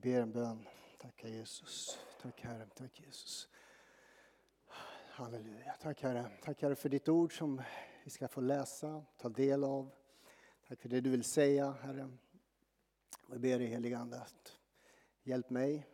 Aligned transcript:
Vi 0.00 0.12
ber 0.12 0.20
en 0.20 0.32
bön. 0.32 0.66
Tack 0.98 1.24
Jesus. 1.24 1.98
Tack 2.22 2.40
Herre. 2.40 2.66
Tack 2.74 3.00
Jesus. 3.00 3.48
Halleluja. 5.10 5.74
Tack 5.80 6.02
Herre. 6.02 6.30
Tack 6.42 6.62
Herre 6.62 6.74
för 6.74 6.88
ditt 6.88 7.08
ord 7.08 7.38
som 7.38 7.62
vi 8.04 8.10
ska 8.10 8.28
få 8.28 8.40
läsa, 8.40 9.04
ta 9.16 9.28
del 9.28 9.64
av. 9.64 9.90
Tack 10.68 10.80
för 10.80 10.88
det 10.88 11.00
du 11.00 11.10
vill 11.10 11.24
säga 11.24 11.70
Herre. 11.82 12.10
Vi 13.28 13.38
ber 13.38 13.58
dig 13.58 13.66
helige 13.66 13.98
Ande 13.98 14.20
att 14.20 14.56
hjälp 15.22 15.50
mig 15.50 15.86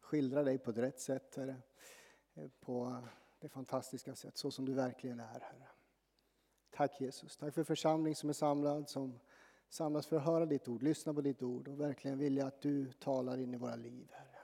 skildra 0.00 0.42
dig 0.42 0.58
på 0.58 0.70
ett 0.70 0.78
rätt 0.78 1.00
sätt 1.00 1.36
Herre. 1.36 1.62
På 2.60 3.02
det 3.40 3.48
fantastiska 3.48 4.14
sätt 4.14 4.38
så 4.38 4.50
som 4.50 4.64
du 4.64 4.72
verkligen 4.72 5.20
är 5.20 5.26
Herre. 5.26 5.68
Tack 6.70 7.00
Jesus. 7.00 7.36
Tack 7.36 7.54
för 7.54 7.64
församling 7.64 8.14
som 8.14 8.28
är 8.28 8.34
samlad 8.34 8.88
som 8.88 9.20
samlas 9.68 10.06
för 10.06 10.16
att 10.16 10.24
höra 10.24 10.46
ditt 10.46 10.68
ord, 10.68 10.82
lyssna 10.82 11.14
på 11.14 11.20
ditt 11.20 11.42
ord 11.42 11.68
och 11.68 11.80
verkligen 11.80 12.18
vilja 12.18 12.46
att 12.46 12.60
du 12.60 12.92
talar 12.92 13.38
in 13.38 13.54
i 13.54 13.56
våra 13.56 13.76
liv, 13.76 14.08
Herre. 14.12 14.38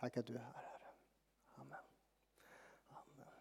Tack 0.00 0.16
att 0.16 0.26
du 0.26 0.34
är 0.34 0.38
här, 0.38 0.52
Herre. 0.54 0.92
Amen. 1.54 1.78
Amen. 2.88 3.34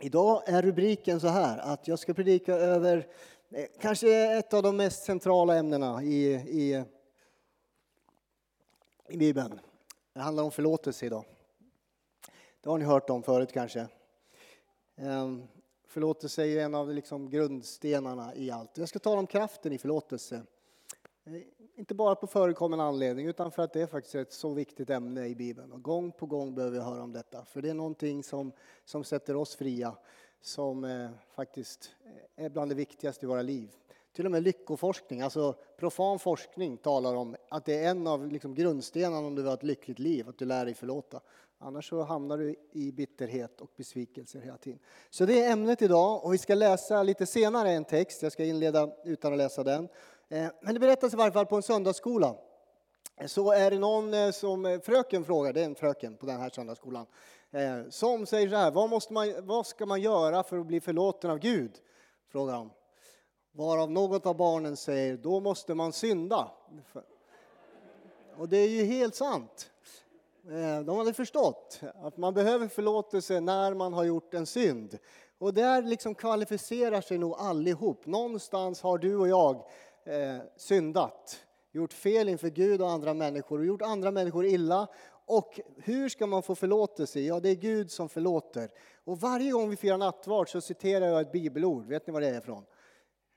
Idag 0.00 0.42
är 0.46 0.62
rubriken 0.62 1.20
så 1.20 1.28
här 1.28 1.58
att 1.58 1.88
jag 1.88 1.98
ska 1.98 2.14
predika 2.14 2.54
över 2.54 3.06
eh, 3.50 3.66
kanske 3.80 4.38
ett 4.38 4.54
av 4.54 4.62
de 4.62 4.76
mest 4.76 5.04
centrala 5.04 5.56
ämnena 5.56 6.02
i, 6.02 6.34
i, 6.34 6.84
i 9.08 9.16
Bibeln. 9.16 9.60
Det 10.12 10.20
handlar 10.20 10.44
om 10.44 10.50
förlåtelse 10.50 11.06
idag. 11.06 11.24
Det 12.60 12.70
har 12.70 12.78
ni 12.78 12.84
hört 12.84 13.10
om 13.10 13.22
förut 13.22 13.52
kanske. 13.52 13.88
Ehm, 14.96 15.48
Förlåtelse 15.98 16.46
är 16.46 16.64
en 16.64 16.74
av 16.74 16.94
liksom 16.94 17.30
grundstenarna 17.30 18.34
i 18.34 18.50
allt. 18.50 18.78
Jag 18.78 18.88
ska 18.88 18.98
tala 18.98 19.18
om 19.18 19.26
kraften 19.26 19.72
i 19.72 19.78
förlåtelse. 19.78 20.42
Eh, 21.24 21.34
inte 21.76 21.94
bara 21.94 22.14
på 22.14 22.26
förekommande 22.26 22.84
anledning, 22.84 23.26
utan 23.26 23.50
för 23.52 23.62
att 23.62 23.72
det 23.72 23.80
är 23.80 23.86
faktiskt 23.86 24.14
ett 24.14 24.32
så 24.32 24.54
viktigt 24.54 24.90
ämne 24.90 25.26
i 25.26 25.34
Bibeln. 25.34 25.72
Och 25.72 25.82
gång 25.82 26.12
på 26.12 26.26
gång 26.26 26.54
behöver 26.54 26.78
vi 26.78 26.84
höra 26.84 27.02
om 27.02 27.12
detta, 27.12 27.44
för 27.44 27.62
det 27.62 27.70
är 27.70 27.74
någonting 27.74 28.22
som, 28.22 28.52
som 28.84 29.04
sätter 29.04 29.36
oss 29.36 29.56
fria, 29.56 29.96
som 30.40 30.84
eh, 30.84 31.10
faktiskt 31.34 31.90
är 32.36 32.48
bland 32.48 32.70
det 32.70 32.74
viktigaste 32.74 33.26
i 33.26 33.28
våra 33.28 33.42
liv. 33.42 33.70
Till 34.18 34.26
och 34.26 34.32
med 34.32 34.42
lyckoforskning, 34.42 35.20
alltså 35.20 35.54
profan 35.76 36.18
forskning, 36.18 36.76
talar 36.76 37.14
om 37.14 37.36
att 37.48 37.64
det 37.64 37.84
är 37.84 37.90
en 37.90 38.06
av 38.06 38.26
liksom 38.26 38.54
grundstenarna 38.54 39.26
om 39.26 39.34
du 39.34 39.42
vill 39.42 39.48
ha 39.48 39.54
ett 39.54 39.62
lyckligt 39.62 39.98
liv, 39.98 40.28
att 40.28 40.38
du 40.38 40.44
lär 40.44 40.64
dig 40.64 40.74
förlåta. 40.74 41.20
Annars 41.58 41.88
så 41.88 42.02
hamnar 42.02 42.38
du 42.38 42.54
i 42.72 42.92
bitterhet 42.92 43.60
och 43.60 43.70
besvikelser 43.76 44.40
hela 44.40 44.56
tiden. 44.56 44.78
Så 45.10 45.26
det 45.26 45.42
är 45.42 45.52
ämnet 45.52 45.82
idag 45.82 46.24
och 46.24 46.34
vi 46.34 46.38
ska 46.38 46.54
läsa 46.54 47.02
lite 47.02 47.26
senare 47.26 47.70
en 47.70 47.84
text. 47.84 48.22
Jag 48.22 48.32
ska 48.32 48.44
inleda 48.44 48.90
utan 49.04 49.32
att 49.32 49.38
läsa 49.38 49.64
den. 49.64 49.88
Eh, 50.28 50.46
men 50.62 50.74
det 50.74 50.80
berättas 50.80 51.12
i 51.12 51.16
varje 51.16 51.32
fall 51.32 51.46
på 51.46 51.56
en 51.56 51.62
söndagsskola. 51.62 52.34
Så 53.26 53.52
är 53.52 53.70
det 53.70 53.78
någon 53.78 54.14
eh, 54.14 54.30
som, 54.30 54.66
eh, 54.66 54.80
fröken 54.80 55.24
frågar, 55.24 55.52
det 55.52 55.60
är 55.60 55.64
en 55.64 55.74
fröken 55.74 56.16
på 56.16 56.26
den 56.26 56.40
här 56.40 56.50
söndagsskolan, 56.50 57.06
som 57.90 58.26
säger 58.26 58.48
så 58.48 58.56
här, 58.56 58.70
vad, 58.70 58.90
måste 58.90 59.12
man, 59.12 59.34
vad 59.40 59.66
ska 59.66 59.86
man 59.86 60.00
göra 60.00 60.42
för 60.42 60.58
att 60.58 60.66
bli 60.66 60.80
förlåten 60.80 61.30
av 61.30 61.38
Gud? 61.38 61.72
Frågar 62.32 62.52
de. 62.52 62.70
Varav 63.58 63.90
något 63.90 64.26
av 64.26 64.36
barnen 64.36 64.76
säger, 64.76 65.16
då 65.16 65.40
måste 65.40 65.74
man 65.74 65.92
synda. 65.92 66.50
Och 68.36 68.48
det 68.48 68.56
är 68.56 68.68
ju 68.68 68.84
helt 68.84 69.14
sant. 69.14 69.70
Eh, 70.50 70.80
de 70.80 70.98
hade 70.98 71.12
förstått 71.12 71.80
att 72.02 72.16
man 72.16 72.34
behöver 72.34 72.68
förlåtelse 72.68 73.40
när 73.40 73.74
man 73.74 73.92
har 73.92 74.04
gjort 74.04 74.34
en 74.34 74.46
synd. 74.46 74.98
Och 75.38 75.54
där 75.54 75.82
liksom 75.82 76.14
kvalificerar 76.14 77.00
sig 77.00 77.18
nog 77.18 77.34
allihop. 77.38 78.06
Någonstans 78.06 78.82
har 78.82 78.98
du 78.98 79.16
och 79.16 79.28
jag 79.28 79.54
eh, 80.04 80.36
syndat, 80.56 81.40
gjort 81.72 81.92
fel 81.92 82.28
inför 82.28 82.48
Gud 82.48 82.82
och 82.82 82.90
andra 82.90 83.14
människor 83.14 83.58
och 83.58 83.66
gjort 83.66 83.82
andra 83.82 84.10
människor 84.10 84.46
illa. 84.46 84.86
Och 85.26 85.60
hur 85.76 86.08
ska 86.08 86.26
man 86.26 86.42
få 86.42 86.54
förlåtelse? 86.54 87.20
Ja, 87.20 87.40
det 87.40 87.48
är 87.48 87.54
Gud 87.54 87.90
som 87.90 88.08
förlåter. 88.08 88.70
Och 89.04 89.20
varje 89.20 89.50
gång 89.50 89.70
vi 89.70 89.76
firar 89.76 89.98
nattvard 89.98 90.48
så 90.48 90.60
citerar 90.60 91.06
jag 91.06 91.20
ett 91.20 91.32
bibelord. 91.32 91.86
Vet 91.86 92.06
ni 92.06 92.12
vad 92.12 92.22
det 92.22 92.28
är 92.28 92.38
ifrån? 92.38 92.64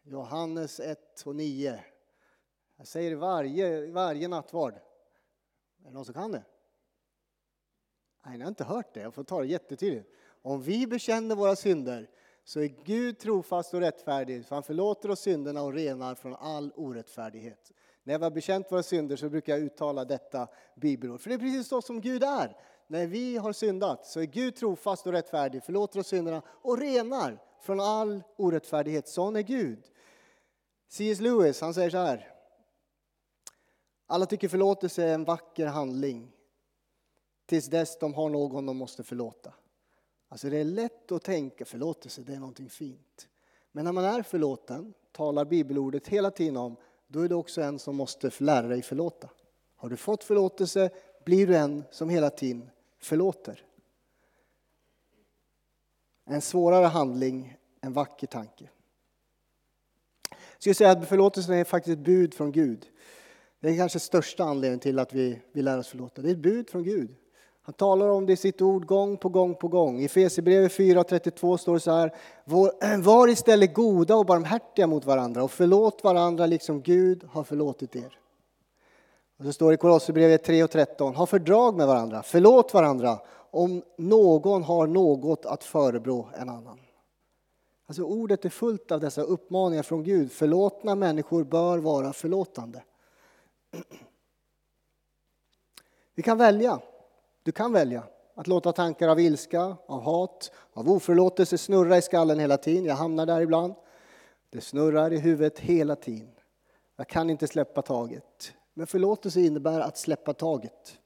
Johannes 0.04 0.80
1 0.80 1.24
och 1.26 1.36
9. 1.36 1.84
Jag 2.78 2.88
säger 2.88 3.10
det 3.10 3.16
varje, 3.16 3.92
varje 3.92 4.28
nattvard. 4.28 4.74
Är 4.74 4.80
det 5.84 5.92
någon 5.92 6.06
som 6.06 6.14
kan 6.14 6.32
det? 6.32 6.44
Nej, 8.26 8.38
ni 8.38 8.44
har 8.44 8.50
inte 8.50 8.64
hört 8.64 8.94
det. 8.94 9.02
Jag 9.02 9.14
får 9.14 9.24
ta 9.24 9.40
det 9.40 9.48
jättetydligt. 9.48 10.10
Om 10.42 10.62
vi 10.62 10.88
bekänner 10.88 11.36
våra 11.36 11.56
synder 11.56 12.10
så 12.44 12.60
är 12.60 12.68
Gud 12.68 13.20
trofast 13.20 13.74
och 13.74 13.80
rättfärdig, 13.80 14.46
för 14.46 14.56
han 14.56 14.64
förlåter 14.64 15.12
oss 15.12 15.20
synderna 15.20 15.62
och 15.62 15.74
renar 15.74 16.16
från 16.16 16.36
all 16.36 16.72
orättfärdighet. 16.76 17.72
När 18.04 18.18
vi 18.18 18.24
har 18.24 18.32
bekänt 18.32 18.72
våra 18.72 18.84
synder 18.84 19.16
så 19.16 19.30
brukar 19.30 19.54
jag 19.54 19.62
uttala 19.62 20.06
detta 20.06 20.48
bibelord. 20.76 21.22
För 21.22 21.30
det 21.30 21.36
är 21.36 21.40
precis 21.40 21.68
så 21.68 21.82
som 21.82 22.02
Gud 22.02 22.24
är. 22.24 22.58
När 22.88 23.08
vi 23.08 23.38
har 23.38 23.54
syndat 23.54 24.06
så 24.06 24.20
är 24.20 24.26
Gud 24.26 24.56
trofast 24.56 25.08
och 25.08 25.14
rättfärdig, 25.14 25.64
förlåter 25.64 26.00
oss 26.00 26.08
synderna 26.08 26.42
och 26.48 26.78
renar 26.78 27.40
från 27.62 27.80
all 27.80 28.24
orättfärdighet. 28.36 29.08
Sån 29.08 29.36
är 29.36 29.42
Gud. 29.42 29.91
C.S. 30.91 31.19
Lewis 31.19 31.62
han 31.62 31.74
säger 31.74 31.90
så 31.90 31.97
här. 31.97 32.34
Alla 34.07 34.25
tycker 34.25 34.47
förlåtelse 34.47 35.03
är 35.03 35.13
en 35.13 35.24
vacker 35.24 35.68
handling 35.68 36.31
tills 37.46 37.66
dess 37.66 38.00
de 38.00 38.13
har 38.13 38.29
någon 38.29 38.66
de 38.66 38.78
måste 38.78 39.03
förlåta. 39.03 39.53
Alltså 40.28 40.50
det 40.50 40.57
är 40.57 40.63
lätt 40.63 41.12
att 41.12 41.24
tänka 41.24 41.66
förlåtelse, 41.66 42.22
det 42.22 42.34
är 42.34 42.40
någonting 42.40 42.69
fint. 42.69 43.28
Men 43.72 43.85
när 43.85 43.91
man 43.91 44.06
är 44.06 44.22
förlåten, 44.24 44.94
talar 45.12 45.46
bibelordet 45.46 46.07
hela 46.07 46.31
tiden 46.31 46.57
om, 46.57 46.75
då 47.08 47.19
är 47.19 47.29
det 47.29 47.35
också 47.35 47.62
en 47.62 47.79
som 47.79 47.96
måste 47.96 48.31
lära 48.38 48.68
dig 48.68 48.81
förlåta. 48.81 49.29
Har 49.75 49.90
du 49.90 49.97
fått 49.97 50.23
förlåtelse 50.23 50.90
blir 51.25 51.47
du 51.47 51.58
en 51.58 51.84
som 51.91 52.09
hela 52.09 52.29
tiden 52.29 52.69
förlåter. 52.97 53.66
En 56.25 56.41
svårare 56.41 56.85
handling, 56.85 57.58
en 57.81 57.94
vacker 57.94 58.28
tanke. 58.28 58.69
Jag 60.64 60.76
skulle 60.76 60.88
säga 60.88 60.92
att 61.02 61.10
förlåtelsen 61.10 61.56
är 61.56 61.64
faktiskt 61.64 61.98
ett 61.98 62.06
bud 62.06 62.34
från 62.34 62.52
Gud. 62.52 62.86
Det 63.60 63.70
är 63.70 63.78
kanske 63.78 64.00
största 64.00 64.44
anledningen 64.44 64.80
till 64.80 65.00
att 65.00 65.14
vi 65.14 65.40
vill 65.54 65.66
lära 65.66 65.80
oss 65.80 65.88
förlåta. 65.88 66.22
Det 66.22 66.30
är 66.30 66.32
ett 66.32 66.38
bud 66.38 66.70
från 66.70 66.84
Gud. 66.84 67.16
Han 67.62 67.74
talar 67.74 68.10
om 68.10 68.26
det 68.26 68.34
i 68.34 68.38
sitt 68.38 68.62
ord 68.62 68.86
gång 68.86 69.18
på 69.18 69.30
gång 69.30 69.56
på 69.56 69.68
gång. 69.68 70.00
I 70.00 70.06
Efesierbrevet 70.06 70.72
4.32 70.72 71.58
står 71.58 71.74
det 71.74 71.80
så 71.80 71.92
här. 71.92 72.14
Var 73.04 73.28
istället 73.28 73.74
goda 73.74 74.16
och 74.16 74.26
barmhärtiga 74.26 74.88
mot 74.88 75.06
varandra 75.06 75.44
och 75.44 75.52
förlåt 75.52 76.04
varandra 76.04 76.46
liksom 76.46 76.82
Gud 76.82 77.24
har 77.32 77.44
förlåtit 77.44 77.96
er. 77.96 78.20
Och 79.40 79.46
så 79.46 79.54
står 79.54 79.68
det 79.68 79.74
i 79.74 79.78
Kolosserbrevet 79.78 80.48
3.13. 80.48 81.14
Ha 81.14 81.26
fördrag 81.26 81.78
med 81.78 81.88
varandra, 81.88 82.24
förlåt 82.24 82.74
varandra 82.74 83.20
om 83.52 83.82
någon 83.98 84.64
har 84.64 84.88
något 84.88 85.46
att 85.46 85.64
förebrå 85.64 86.30
en 86.38 86.50
annan. 86.50 86.80
Alltså 87.91 88.03
ordet 88.03 88.46
är 88.46 88.50
fullt 88.50 88.91
av 88.91 89.00
dessa 89.00 89.22
uppmaningar 89.22 89.84
från 89.84 90.03
Gud. 90.03 90.31
Förlåtna 90.31 90.96
människor 90.96 91.44
bör 91.44 91.78
vara 91.78 92.13
förlåtande. 92.13 92.84
Vi 96.16 96.24
kan 96.24 96.38
välja. 96.38 96.79
Du 97.44 97.52
kan 97.52 97.74
välja 97.74 98.03
att 98.35 98.47
låta 98.47 98.72
tankar 98.72 99.07
av 99.07 99.19
ilska, 99.19 99.78
av 99.85 100.02
hat, 100.02 100.52
av 100.74 100.90
oförlåtelse 100.90 101.57
snurra 101.57 101.97
i 101.97 102.02
skallen 102.02 102.40
hela 102.40 102.57
tiden. 102.57 102.85
Jag 102.85 102.96
hamnar 102.96 103.25
där 103.25 103.41
ibland. 103.41 103.74
Det 104.50 104.62
snurrar 104.62 105.13
i 105.13 105.18
huvudet 105.18 105.59
hela 105.59 105.96
tiden. 105.96 106.35
Jag 106.96 107.08
kan 107.08 107.29
inte 107.29 107.47
släppa 107.47 107.81
taget. 107.81 108.53
Men 108.73 108.88
förlåtelse 108.88 109.41
innebär 109.41 109.79
att 109.79 109.97
släppa 109.97 110.34
taget. 110.34 111.00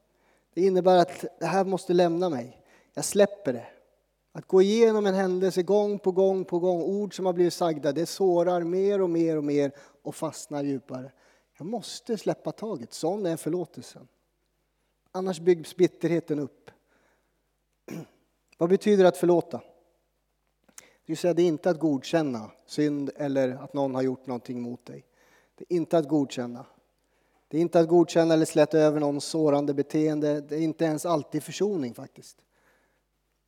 Det 0.54 0.62
innebär 0.62 0.98
att 0.98 1.26
det 1.40 1.46
här 1.46 1.66
måste 1.66 1.94
lämna 1.94 2.30
mig. 2.30 2.62
Jag 2.94 3.06
släpper 3.06 3.54
det. 3.54 3.66
Att 4.36 4.48
gå 4.48 4.62
igenom 4.62 5.06
en 5.06 5.14
händelse 5.14 5.64
gång 5.64 6.00
på 6.00 6.12
gång 6.12 6.46
på 6.46 6.60
gång, 6.60 6.82
ord 6.82 7.16
som 7.16 7.26
har 7.26 7.34
blivit 7.34 7.54
sagda, 7.54 7.92
det 7.92 8.06
sårar 8.06 8.64
mer 8.64 9.02
och 9.02 9.10
mer 9.10 9.38
och 9.38 9.44
mer 9.44 9.72
och 10.02 10.16
fastnar 10.16 10.64
djupare. 10.64 11.12
Jag 11.58 11.68
måste 11.68 12.18
släppa 12.18 12.52
taget. 12.52 12.94
Sån 12.94 13.26
är 13.26 13.38
förlåtelsen. 13.38 14.08
Annars 15.12 15.40
byggs 15.40 15.76
bitterheten 15.76 16.40
upp. 16.40 16.72
Vad 18.58 18.70
betyder 18.70 19.06
att 19.06 19.18
förlåta? 19.18 19.62
Det 21.06 21.26
är 21.26 21.40
inte 21.40 21.70
att 21.70 21.80
godkänna 21.80 22.52
synd 22.66 23.12
eller 23.16 23.50
att 23.50 23.74
någon 23.74 23.96
har 23.96 24.02
gjort 24.02 24.28
någonting 24.28 24.62
mot 24.62 24.86
dig. 24.86 25.06
Det 25.56 25.66
är 25.70 25.76
inte 25.76 25.98
att 25.98 26.08
godkänna. 26.08 26.66
Det 27.48 27.58
är 27.58 27.62
inte 27.62 27.80
att 27.80 27.88
godkänna 27.88 28.34
eller 28.34 28.46
släta 28.46 28.78
över 28.78 29.00
någons 29.00 29.26
sårande 29.26 29.74
beteende. 29.74 30.42
Det 30.42 30.56
är 30.56 30.62
inte 30.62 30.86
ens 30.86 31.06
alltid 31.06 31.44
försoning 31.44 31.94
faktiskt. 31.94 32.38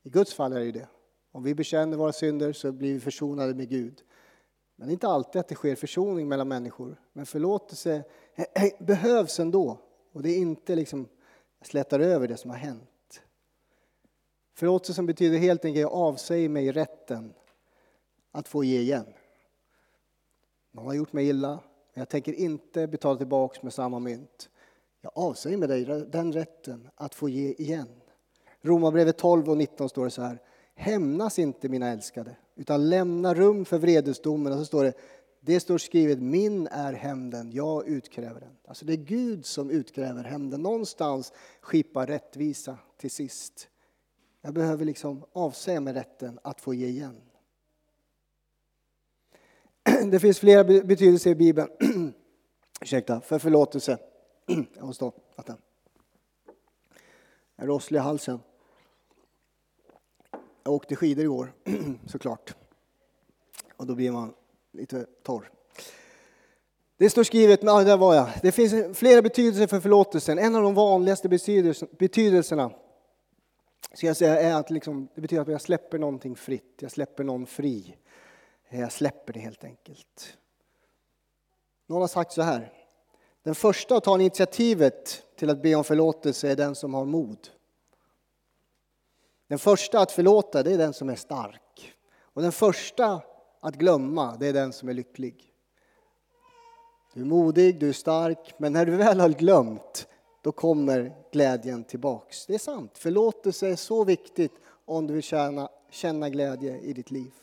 I 0.07 0.09
Guds 0.09 0.33
fall 0.33 0.53
är 0.53 0.59
det 0.59 0.65
ju 0.65 0.71
det. 0.71 0.87
Om 1.31 1.43
vi 1.43 1.55
bekänner 1.55 1.97
våra 1.97 2.13
synder 2.13 2.53
så 2.53 2.71
blir 2.71 2.93
vi 2.93 2.99
försonade 2.99 3.53
med 3.53 3.69
Gud. 3.69 4.03
Men 4.75 4.87
det 4.87 4.91
är 4.91 4.93
inte 4.93 5.07
alltid 5.07 5.39
att 5.39 5.47
det 5.47 5.55
sker 5.55 5.75
försoning 5.75 6.27
mellan 6.27 6.47
människor. 6.47 7.01
Men 7.13 7.25
förlåtelse 7.25 8.03
behövs 8.79 9.39
ändå. 9.39 9.79
Och 10.11 10.23
det 10.23 10.29
är 10.29 10.37
inte 10.37 10.75
liksom 10.75 11.07
slätar 11.61 11.99
över 11.99 12.27
det 12.27 12.37
som 12.37 12.51
har 12.51 12.57
hänt. 12.57 13.21
Förlåtelsen 14.53 15.05
betyder 15.05 15.37
helt 15.37 15.65
enkelt 15.65 15.85
att 15.85 15.91
jag 15.91 15.99
avsäger 16.01 16.49
mig 16.49 16.71
rätten 16.71 17.33
att 18.31 18.47
få 18.47 18.63
ge 18.63 18.79
igen. 18.79 19.13
Någon 20.71 20.85
har 20.85 20.93
gjort 20.93 21.13
mig 21.13 21.29
illa, 21.29 21.59
men 21.93 22.01
jag 22.01 22.09
tänker 22.09 22.33
inte 22.33 22.87
betala 22.87 23.17
tillbaka 23.17 23.59
med 23.61 23.73
samma 23.73 23.99
mynt. 23.99 24.49
Jag 25.01 25.11
avsäger 25.15 25.57
mig 25.57 25.67
dig 25.67 25.85
den 25.85 26.33
rätten 26.33 26.89
att 26.95 27.15
få 27.15 27.29
ge 27.29 27.53
igen. 27.57 28.01
Romarbrevet 28.61 29.17
12 29.17 29.49
och 29.49 29.57
19 29.57 29.89
står 29.89 30.05
det 30.05 30.11
så 30.11 30.21
här. 30.21 30.41
Hämnas 30.75 31.39
inte 31.39 31.69
mina 31.69 31.87
älskade, 31.87 32.35
utan 32.55 32.89
lämna 32.89 33.33
rum 33.33 33.65
för 33.65 33.77
vredesdomen. 33.77 34.53
Och 34.53 34.59
så 34.59 34.65
står 34.65 34.83
det, 34.83 34.93
det 35.39 35.59
står 35.59 35.77
skrivet, 35.77 36.19
min 36.19 36.67
är 36.67 36.93
hämnden, 36.93 37.51
jag 37.51 37.87
utkräver 37.87 38.39
den. 38.39 38.57
Alltså 38.67 38.85
det 38.85 38.93
är 38.93 38.97
Gud 38.97 39.45
som 39.45 39.69
utkräver 39.69 40.23
hämnden. 40.23 40.61
Någonstans 40.61 41.33
skipar 41.61 42.07
rättvisa 42.07 42.77
till 42.97 43.11
sist. 43.11 43.69
Jag 44.41 44.53
behöver 44.53 44.85
liksom 44.85 45.23
avsäga 45.31 45.81
mig 45.81 45.93
rätten 45.93 46.39
att 46.43 46.61
få 46.61 46.73
ge 46.73 46.87
igen. 46.87 47.21
Det 50.11 50.19
finns 50.19 50.39
flera 50.39 50.63
betydelser 50.63 51.31
i 51.31 51.35
Bibeln 51.35 51.69
Ursäkta, 52.81 53.21
för 53.21 53.39
förlåtelse. 53.39 53.97
Jag 54.75 54.85
måste 54.85 54.99
ta 54.99 55.13
vatten. 55.35 55.57
Jag 57.57 57.63
är 57.63 57.67
rosslig 57.67 57.99
i 57.99 58.01
halsen. 58.01 58.39
Jag 60.63 60.73
åkte 60.73 60.95
skidor 60.95 61.23
igår, 61.23 61.53
såklart. 62.05 62.55
Och 63.77 63.87
då 63.87 63.95
blir 63.95 64.11
man 64.11 64.33
lite 64.71 65.05
torr. 65.23 65.51
Det 66.97 67.09
står 67.09 67.23
skrivet, 67.23 67.63
ja, 67.63 67.71
ah, 67.71 67.83
där 67.83 67.97
var 67.97 68.15
jag. 68.15 68.29
Det 68.41 68.51
finns 68.51 68.97
flera 68.97 69.21
betydelser 69.21 69.67
för 69.67 69.79
förlåtelsen. 69.79 70.39
En 70.39 70.55
av 70.55 70.63
de 70.63 70.73
vanligaste 70.73 71.29
betydelserna 71.99 72.71
ska 73.93 74.07
jag 74.07 74.17
säga 74.17 74.41
är 74.41 74.55
att 74.55 74.69
liksom, 74.69 75.07
det 75.15 75.21
betyder 75.21 75.41
att 75.41 75.47
jag 75.47 75.61
släpper 75.61 75.97
någonting 75.99 76.35
fritt. 76.35 76.77
Jag 76.79 76.91
släpper 76.91 77.23
någon 77.23 77.45
fri. 77.45 77.97
Jag 78.69 78.91
släpper 78.91 79.33
det 79.33 79.39
helt 79.39 79.63
enkelt. 79.63 80.37
Någon 81.87 82.01
har 82.01 82.07
sagt 82.07 82.31
så 82.31 82.41
här. 82.41 82.73
Den 83.43 83.55
första 83.55 83.97
att 83.97 84.03
ta 84.03 84.15
initiativet 84.15 85.23
till 85.37 85.49
att 85.49 85.61
be 85.61 85.75
om 85.75 85.83
förlåtelse 85.83 86.51
är 86.51 86.55
den 86.55 86.75
som 86.75 86.93
har 86.93 87.05
mod. 87.05 87.49
Den 89.47 89.59
första 89.59 89.99
att 89.99 90.11
förlåta, 90.11 90.63
det 90.63 90.73
är 90.73 90.77
den 90.77 90.93
som 90.93 91.09
är 91.09 91.15
stark. 91.15 91.93
Och 92.21 92.41
den 92.41 92.51
första 92.51 93.21
att 93.59 93.75
glömma, 93.75 94.37
det 94.39 94.47
är 94.47 94.53
den 94.53 94.73
som 94.73 94.89
är 94.89 94.93
lycklig. 94.93 95.53
Du 97.13 97.21
är 97.21 97.25
modig, 97.25 97.79
du 97.79 97.89
är 97.89 97.93
stark, 97.93 98.53
men 98.57 98.73
när 98.73 98.85
du 98.85 98.95
väl 98.95 99.19
har 99.19 99.29
glömt, 99.29 100.07
då 100.41 100.51
kommer 100.51 101.15
glädjen 101.31 101.83
tillbaks. 101.83 102.45
Det 102.45 102.53
är 102.53 102.59
sant, 102.59 102.97
förlåtelse 102.97 103.67
är 103.67 103.75
så 103.75 104.03
viktigt 104.03 104.53
om 104.85 105.07
du 105.07 105.13
vill 105.13 105.23
känna, 105.23 105.69
känna 105.89 106.29
glädje 106.29 106.79
i 106.79 106.93
ditt 106.93 107.11
liv. 107.11 107.33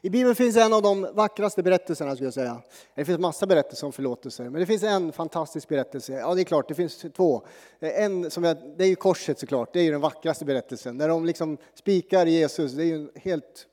I 0.00 0.10
Bibeln 0.10 0.34
finns 0.34 0.56
en 0.56 0.72
av 0.72 0.82
de 0.82 1.08
vackraste 1.12 1.62
berättelserna, 1.62 2.14
skulle 2.14 2.26
jag 2.26 2.34
säga. 2.34 2.62
Det 2.94 3.04
finns 3.04 3.18
massa 3.18 3.46
berättelser 3.46 3.86
om 3.86 3.92
förlåtelser, 3.92 4.44
men 4.44 4.60
det 4.60 4.66
finns 4.66 4.82
en 4.82 5.12
fantastisk 5.12 5.68
berättelse. 5.68 6.12
Ja, 6.12 6.34
det 6.34 6.42
är 6.42 6.44
klart, 6.44 6.68
det 6.68 6.74
finns 6.74 7.04
två. 7.16 7.46
En 7.80 8.30
som 8.30 8.44
jag, 8.44 8.56
det 8.76 8.84
är 8.84 8.88
ju 8.88 8.96
korset 8.96 9.38
såklart, 9.38 9.72
det 9.72 9.80
är 9.80 9.84
ju 9.84 9.90
den 9.90 10.00
vackraste 10.00 10.44
berättelsen. 10.44 10.96
När 10.96 11.08
de 11.08 11.24
liksom 11.24 11.58
spikar 11.74 12.26
Jesus, 12.26 12.72
det 12.72 12.82
är 12.82 12.86
ju 12.86 13.08
helt 13.14 13.66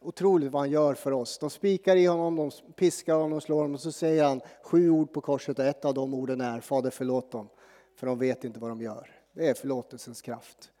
otroligt 0.00 0.52
vad 0.52 0.62
han 0.62 0.70
gör 0.70 0.94
för 0.94 1.12
oss. 1.12 1.38
De 1.38 1.50
spikar 1.50 1.96
i 1.96 2.06
honom, 2.06 2.36
de 2.36 2.50
piskar 2.76 3.14
honom, 3.14 3.40
slår 3.40 3.56
honom 3.56 3.74
och 3.74 3.80
så 3.80 3.92
säger 3.92 4.24
han 4.24 4.40
sju 4.62 4.90
ord 4.90 5.12
på 5.12 5.20
korset 5.20 5.58
och 5.58 5.64
ett 5.64 5.84
av 5.84 5.94
de 5.94 6.14
orden 6.14 6.40
är 6.40 6.60
Fader 6.60 6.90
förlåt 6.90 7.32
dem, 7.32 7.48
för 7.96 8.06
de 8.06 8.18
vet 8.18 8.44
inte 8.44 8.60
vad 8.60 8.70
de 8.70 8.80
gör. 8.80 9.10
Det 9.32 9.48
är 9.48 9.54
förlåtelsens 9.54 10.22
kraft. 10.22 10.72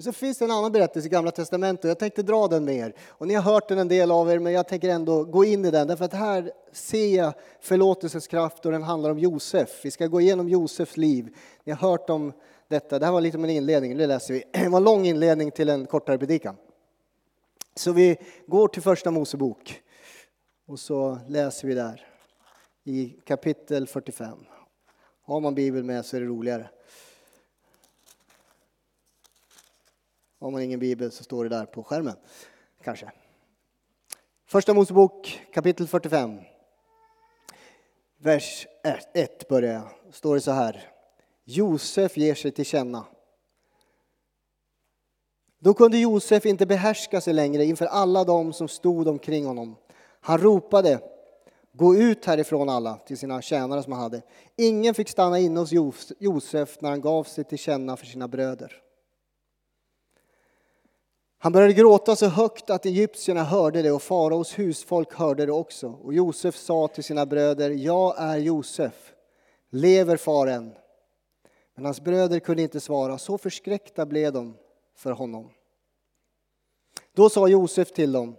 Men 0.00 0.04
så 0.04 0.12
finns 0.12 0.38
det 0.38 0.44
en 0.44 0.50
annan 0.50 0.72
berättelse 0.72 1.06
i 1.06 1.10
Gamla 1.10 1.30
Testamentet 1.30 1.88
jag 1.88 1.98
tänkte 1.98 2.22
dra 2.22 2.48
den 2.48 2.64
med 2.64 2.74
er. 2.74 2.94
Och 3.08 3.26
ni 3.26 3.34
har 3.34 3.42
hört 3.42 3.68
den 3.68 3.78
en 3.78 3.88
del 3.88 4.10
av 4.10 4.30
er, 4.30 4.38
men 4.38 4.52
jag 4.52 4.68
tänker 4.68 4.88
ändå 4.88 5.24
gå 5.24 5.44
in 5.44 5.64
i 5.64 5.70
den. 5.70 5.88
Därför 5.88 6.04
att 6.04 6.12
här 6.12 6.52
ser 6.72 7.16
jag 7.16 7.34
förlåtelsens 7.60 8.26
kraft 8.26 8.66
och 8.66 8.72
den 8.72 8.82
handlar 8.82 9.10
om 9.10 9.18
Josef. 9.18 9.84
Vi 9.84 9.90
ska 9.90 10.06
gå 10.06 10.20
igenom 10.20 10.48
Josefs 10.48 10.96
liv. 10.96 11.36
Ni 11.64 11.72
har 11.72 11.90
hört 11.90 12.10
om 12.10 12.32
detta. 12.68 12.98
Det 12.98 13.04
här 13.04 13.12
var 13.12 13.20
lite 13.20 13.36
om 13.36 13.44
en 13.44 13.50
inledning, 13.50 13.96
det 13.96 14.06
läser 14.06 14.34
vi. 14.34 14.44
Det 14.52 14.68
var 14.68 14.78
en 14.78 14.84
lång 14.84 15.06
inledning 15.06 15.50
till 15.50 15.68
en 15.68 15.86
kortare 15.86 16.18
predikan. 16.18 16.56
Så 17.74 17.92
vi 17.92 18.16
går 18.46 18.68
till 18.68 18.82
första 18.82 19.10
Mosebok 19.10 19.82
och 20.66 20.78
så 20.78 21.18
läser 21.28 21.68
vi 21.68 21.74
där 21.74 22.06
i 22.84 23.16
kapitel 23.24 23.86
45. 23.86 24.38
Har 25.22 25.40
man 25.40 25.54
Bibeln 25.54 25.86
med 25.86 26.04
så 26.04 26.16
är 26.16 26.20
det 26.20 26.26
roligare. 26.26 26.70
Har 30.40 30.50
man 30.50 30.62
ingen 30.62 30.80
bibel 30.80 31.12
så 31.12 31.24
står 31.24 31.44
det 31.44 31.50
där 31.50 31.66
på 31.66 31.84
skärmen, 31.84 32.16
kanske. 32.82 33.12
Första 34.46 34.74
Mosebok 34.74 35.40
kapitel 35.52 35.86
45. 35.86 36.38
Vers 38.18 38.66
1 39.14 39.48
börjar 39.48 39.72
jag. 39.72 40.14
Står 40.14 40.34
det 40.34 40.40
så 40.40 40.50
här. 40.50 40.88
Josef 41.44 42.16
ger 42.16 42.34
sig 42.34 42.50
till 42.50 42.64
känna. 42.64 43.04
Då 45.58 45.74
kunde 45.74 45.98
Josef 45.98 46.46
inte 46.46 46.66
behärska 46.66 47.20
sig 47.20 47.34
längre 47.34 47.64
inför 47.64 47.86
alla 47.86 48.24
dem 48.24 48.52
som 48.52 48.68
stod 48.68 49.08
omkring 49.08 49.46
honom. 49.46 49.76
Han 50.20 50.38
ropade 50.38 51.00
Gå 51.72 51.96
ut 51.96 52.24
härifrån 52.24 52.68
alla 52.68 52.96
till 52.96 53.18
sina 53.18 53.42
tjänare 53.42 53.82
som 53.82 53.92
han 53.92 54.02
hade. 54.02 54.22
Ingen 54.56 54.94
fick 54.94 55.08
stanna 55.08 55.38
inne 55.38 55.60
hos 55.60 55.72
Josef 56.18 56.80
när 56.80 56.90
han 56.90 57.00
gav 57.00 57.24
sig 57.24 57.44
till 57.44 57.58
känna 57.58 57.96
för 57.96 58.06
sina 58.06 58.28
bröder. 58.28 58.82
Han 61.42 61.52
började 61.52 61.72
gråta 61.72 62.16
så 62.16 62.26
högt 62.26 62.70
att 62.70 62.86
egyptierna 62.86 63.44
hörde 63.44 63.82
det 63.82 63.92
och 63.92 64.02
faraos 64.02 64.58
husfolk 64.58 65.14
hörde 65.14 65.46
det 65.46 65.52
också. 65.52 65.88
Och 65.88 66.14
Josef 66.14 66.56
sa 66.56 66.88
till 66.88 67.04
sina 67.04 67.26
bröder, 67.26 67.70
jag 67.70 68.14
är 68.18 68.36
Josef, 68.36 69.12
lever 69.70 70.16
faren? 70.16 70.72
Men 71.74 71.84
hans 71.84 72.00
bröder 72.00 72.40
kunde 72.40 72.62
inte 72.62 72.80
svara, 72.80 73.18
så 73.18 73.38
förskräckta 73.38 74.06
blev 74.06 74.32
de 74.32 74.56
för 74.96 75.12
honom. 75.12 75.50
Då 77.14 77.30
sa 77.30 77.48
Josef 77.48 77.92
till 77.92 78.12
dem, 78.12 78.36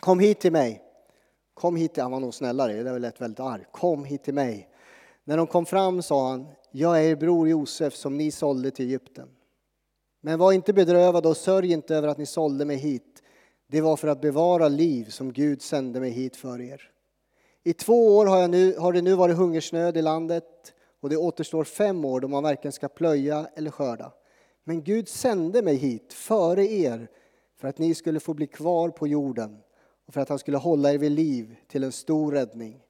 kom 0.00 0.20
hit 0.20 0.40
till 0.40 0.52
mig. 0.52 0.82
Kom 1.54 1.76
hit, 1.76 1.94
till, 1.94 2.02
han 2.02 2.12
var 2.12 2.20
nog 2.20 2.34
snällare, 2.34 2.82
det 2.82 2.92
var 2.92 2.98
lätt 2.98 3.20
väldigt 3.20 3.40
arg. 3.40 3.64
Kom 3.72 4.04
hit 4.04 4.24
till 4.24 4.34
mig. 4.34 4.68
När 5.24 5.36
de 5.36 5.46
kom 5.46 5.66
fram 5.66 6.02
sa 6.02 6.28
han, 6.28 6.48
jag 6.70 6.98
är 6.98 7.02
er 7.02 7.16
bror 7.16 7.48
Josef 7.48 7.94
som 7.94 8.16
ni 8.16 8.30
sålde 8.30 8.70
till 8.70 8.86
Egypten. 8.86 9.28
Men 10.20 10.38
var 10.38 10.52
inte 10.52 10.72
bedrövade 10.72 11.28
och 11.28 11.36
sörj 11.36 11.72
inte 11.72 11.96
över 11.96 12.08
att 12.08 12.18
ni 12.18 12.26
sålde 12.26 12.64
mig 12.64 12.76
hit. 12.76 13.22
Det 13.66 13.80
var 13.80 13.96
för 13.96 14.08
att 14.08 14.20
bevara 14.20 14.68
liv 14.68 15.04
som 15.04 15.32
Gud 15.32 15.62
sände 15.62 16.00
mig 16.00 16.10
hit 16.10 16.36
för 16.36 16.60
er. 16.60 16.90
I 17.62 17.72
två 17.72 18.16
år 18.16 18.26
har, 18.26 18.40
jag 18.40 18.50
nu, 18.50 18.76
har 18.76 18.92
det 18.92 19.02
nu 19.02 19.14
varit 19.14 19.36
hungersnöd 19.36 19.96
i 19.96 20.02
landet 20.02 20.74
och 21.00 21.10
det 21.10 21.16
återstår 21.16 21.64
fem 21.64 22.04
år 22.04 22.20
då 22.20 22.28
man 22.28 22.42
varken 22.42 22.72
ska 22.72 22.88
plöja 22.88 23.48
eller 23.54 23.70
skörda. 23.70 24.12
Men 24.64 24.82
Gud 24.82 25.08
sände 25.08 25.62
mig 25.62 25.76
hit 25.76 26.12
före 26.12 26.66
er 26.66 27.08
för 27.56 27.68
att 27.68 27.78
ni 27.78 27.94
skulle 27.94 28.20
få 28.20 28.34
bli 28.34 28.46
kvar 28.46 28.88
på 28.88 29.06
jorden 29.06 29.58
och 30.06 30.14
för 30.14 30.20
att 30.20 30.28
han 30.28 30.38
skulle 30.38 30.56
hålla 30.56 30.92
er 30.92 30.98
vid 30.98 31.12
liv 31.12 31.56
till 31.68 31.84
en 31.84 31.92
stor 31.92 32.32
räddning. 32.32 32.82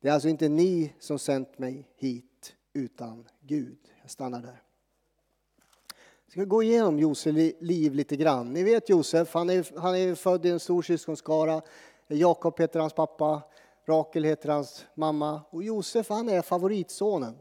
Det 0.00 0.08
är 0.08 0.12
alltså 0.12 0.28
inte 0.28 0.48
ni 0.48 0.92
som 0.98 1.18
sänt 1.18 1.58
mig 1.58 1.88
hit 1.96 2.54
utan 2.72 3.28
Gud. 3.40 3.78
Jag 4.02 4.10
stannar 4.10 4.42
där. 4.42 4.63
Ska 6.34 6.44
gå 6.44 6.62
igenom 6.62 6.98
Josefs 6.98 7.52
liv 7.60 7.94
lite 7.94 8.16
grann. 8.16 8.52
Ni 8.52 8.62
vet 8.62 8.88
Josef, 8.88 9.34
han 9.34 9.50
är, 9.50 9.80
han 9.80 9.96
är 9.96 10.14
född 10.14 10.46
i 10.46 10.50
en 10.50 10.60
stor 10.60 10.82
syskonskara. 10.82 11.62
Jakob 12.08 12.60
heter 12.60 12.80
hans 12.80 12.92
pappa, 12.92 13.42
Rakel 13.88 14.24
heter 14.24 14.48
hans 14.48 14.84
mamma. 14.94 15.40
Och 15.50 15.62
Josef 15.62 16.08
han 16.08 16.28
är 16.28 16.42
favoritsonen. 16.42 17.34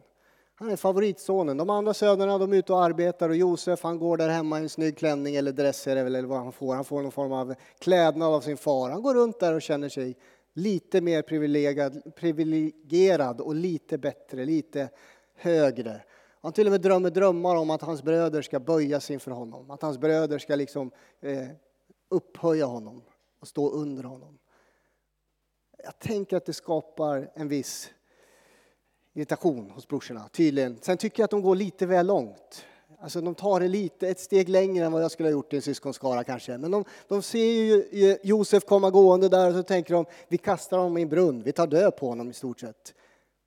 Han 0.55 0.69
är 0.69 0.75
favoritsonen. 0.75 1.57
De 1.57 1.69
andra 1.69 1.93
sönerna 1.93 2.37
de 2.37 2.53
är 2.53 2.57
ute 2.57 2.73
och 2.73 2.83
arbetar 2.83 3.29
och 3.29 3.35
Josef 3.35 3.83
han 3.83 3.99
går 3.99 4.17
där 4.17 4.29
hemma 4.29 4.59
i 4.59 4.61
en 4.61 4.69
snygg 4.69 4.97
klänning 4.97 5.35
eller 5.35 5.51
dress 5.51 5.87
eller 5.87 6.23
vad 6.23 6.39
han 6.39 6.51
får. 6.51 6.75
Han 6.75 6.85
får 6.85 7.01
någon 7.01 7.11
form 7.11 7.31
av 7.31 7.55
klädnad 7.79 8.33
av 8.33 8.41
sin 8.41 8.57
far. 8.57 8.89
Han 8.89 9.01
går 9.01 9.13
runt 9.13 9.39
där 9.39 9.53
och 9.53 9.61
känner 9.61 9.89
sig 9.89 10.17
lite 10.53 11.01
mer 11.01 11.21
privilegierad 12.11 13.41
och 13.41 13.55
lite 13.55 13.97
bättre, 13.97 14.45
lite 14.45 14.89
högre. 15.35 16.01
Han 16.43 16.53
till 16.53 16.67
och 16.67 16.71
med 16.71 16.81
drömmer 16.81 17.09
drömmar 17.09 17.55
om 17.55 17.69
att 17.69 17.81
hans 17.81 18.03
bröder 18.03 18.41
ska 18.41 18.59
böja 18.59 18.99
sig 18.99 19.13
inför 19.13 19.31
honom. 19.31 19.71
Att 19.71 19.81
hans 19.81 19.97
bröder 19.97 20.39
ska 20.39 20.55
liksom 20.55 20.91
eh, 21.21 21.47
upphöja 22.09 22.65
honom 22.65 23.01
och 23.39 23.47
stå 23.47 23.69
under 23.69 24.03
honom. 24.03 24.37
Jag 25.83 25.99
tänker 25.99 26.37
att 26.37 26.45
det 26.45 26.53
skapar 26.53 27.31
en 27.33 27.47
viss 27.47 27.89
irritation 29.13 29.69
hos 29.69 29.87
brorsorna, 29.87 30.29
tydligen. 30.31 30.77
Sen 30.81 30.97
tycker 30.97 31.21
jag 31.21 31.25
att 31.25 31.31
de 31.31 31.41
går 31.41 31.55
lite 31.55 31.85
väl 31.85 32.07
långt. 32.07 32.65
Alltså 32.99 33.21
de 33.21 33.35
tar 33.35 33.59
det 33.59 33.67
lite, 33.67 34.09
ett 34.09 34.19
steg 34.19 34.49
längre 34.49 34.85
än 34.85 34.91
vad 34.91 35.03
jag 35.03 35.11
skulle 35.11 35.29
ha 35.29 35.33
gjort 35.33 35.53
i 35.53 35.55
en 35.55 35.61
syskonskara 35.61 36.23
kanske. 36.23 36.57
Men 36.57 36.71
de, 36.71 36.85
de 37.07 37.21
ser 37.21 37.45
ju 37.45 38.17
Josef 38.23 38.65
komma 38.65 38.89
gående 38.89 39.29
där 39.29 39.47
och 39.47 39.55
så 39.55 39.63
tänker 39.63 39.93
de, 39.93 40.05
vi 40.27 40.37
kastar 40.37 40.77
honom 40.77 40.97
i 40.97 41.01
en 41.01 41.09
brunn, 41.09 41.43
vi 41.43 41.51
tar 41.51 41.67
död 41.67 41.95
på 41.95 42.07
honom 42.07 42.29
i 42.29 42.33
stort 42.33 42.59
sett. 42.59 42.93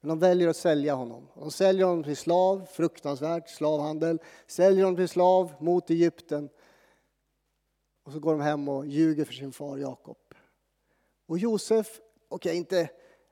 Men 0.07 0.19
de 0.19 0.27
väljer 0.29 0.49
att 0.49 0.57
sälja 0.57 0.95
honom. 0.95 1.29
De 1.35 1.51
säljer 1.51 1.87
honom 1.87 2.05
till 2.05 2.17
slav, 2.17 2.67
fruktansvärt, 2.73 3.49
slavhandel. 3.51 4.19
Säljer 4.47 4.85
honom 4.85 4.97
till 4.97 5.09
slav 5.09 5.53
mot 5.61 5.91
Egypten. 5.91 6.49
Och 8.05 8.13
så 8.13 8.19
går 8.19 8.33
de 8.33 8.41
hem 8.41 8.69
och 8.69 8.87
ljuger 8.87 9.25
för 9.25 9.33
sin 9.33 9.53
far 9.53 9.79
Jakob. 9.79 10.17
Och 11.29 11.39
Josef, 11.39 11.87
okej, 12.29 12.51
okay, 12.51 12.57
inte 12.57 12.89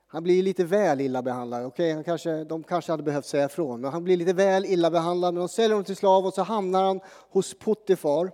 Han 0.07 0.23
blir 0.23 0.43
lite 0.43 0.65
väl 0.65 1.01
illa 1.01 1.23
behandlad. 1.23 1.65
Okej, 1.65 1.93
han 1.93 2.05
kanske, 2.05 2.45
de 2.45 2.63
kanske 2.63 2.93
hade 2.93 3.03
behövt 3.03 3.27
säga 3.27 3.47
ifrån, 3.47 3.81
men 3.81 3.93
han 3.93 4.05
blir 4.05 4.17
lite 4.17 4.33
väl 4.33 4.65
illa 4.65 4.91
behandlad. 4.91 5.35
Men 5.35 5.41
de 5.41 5.49
säljer 5.49 5.71
honom 5.71 5.85
till 5.85 5.97
slav 5.97 6.27
och 6.27 6.35
så 6.35 6.43
hamnar 6.43 6.83
han 6.83 7.01
hos 7.31 7.59
Potifar. 7.59 8.31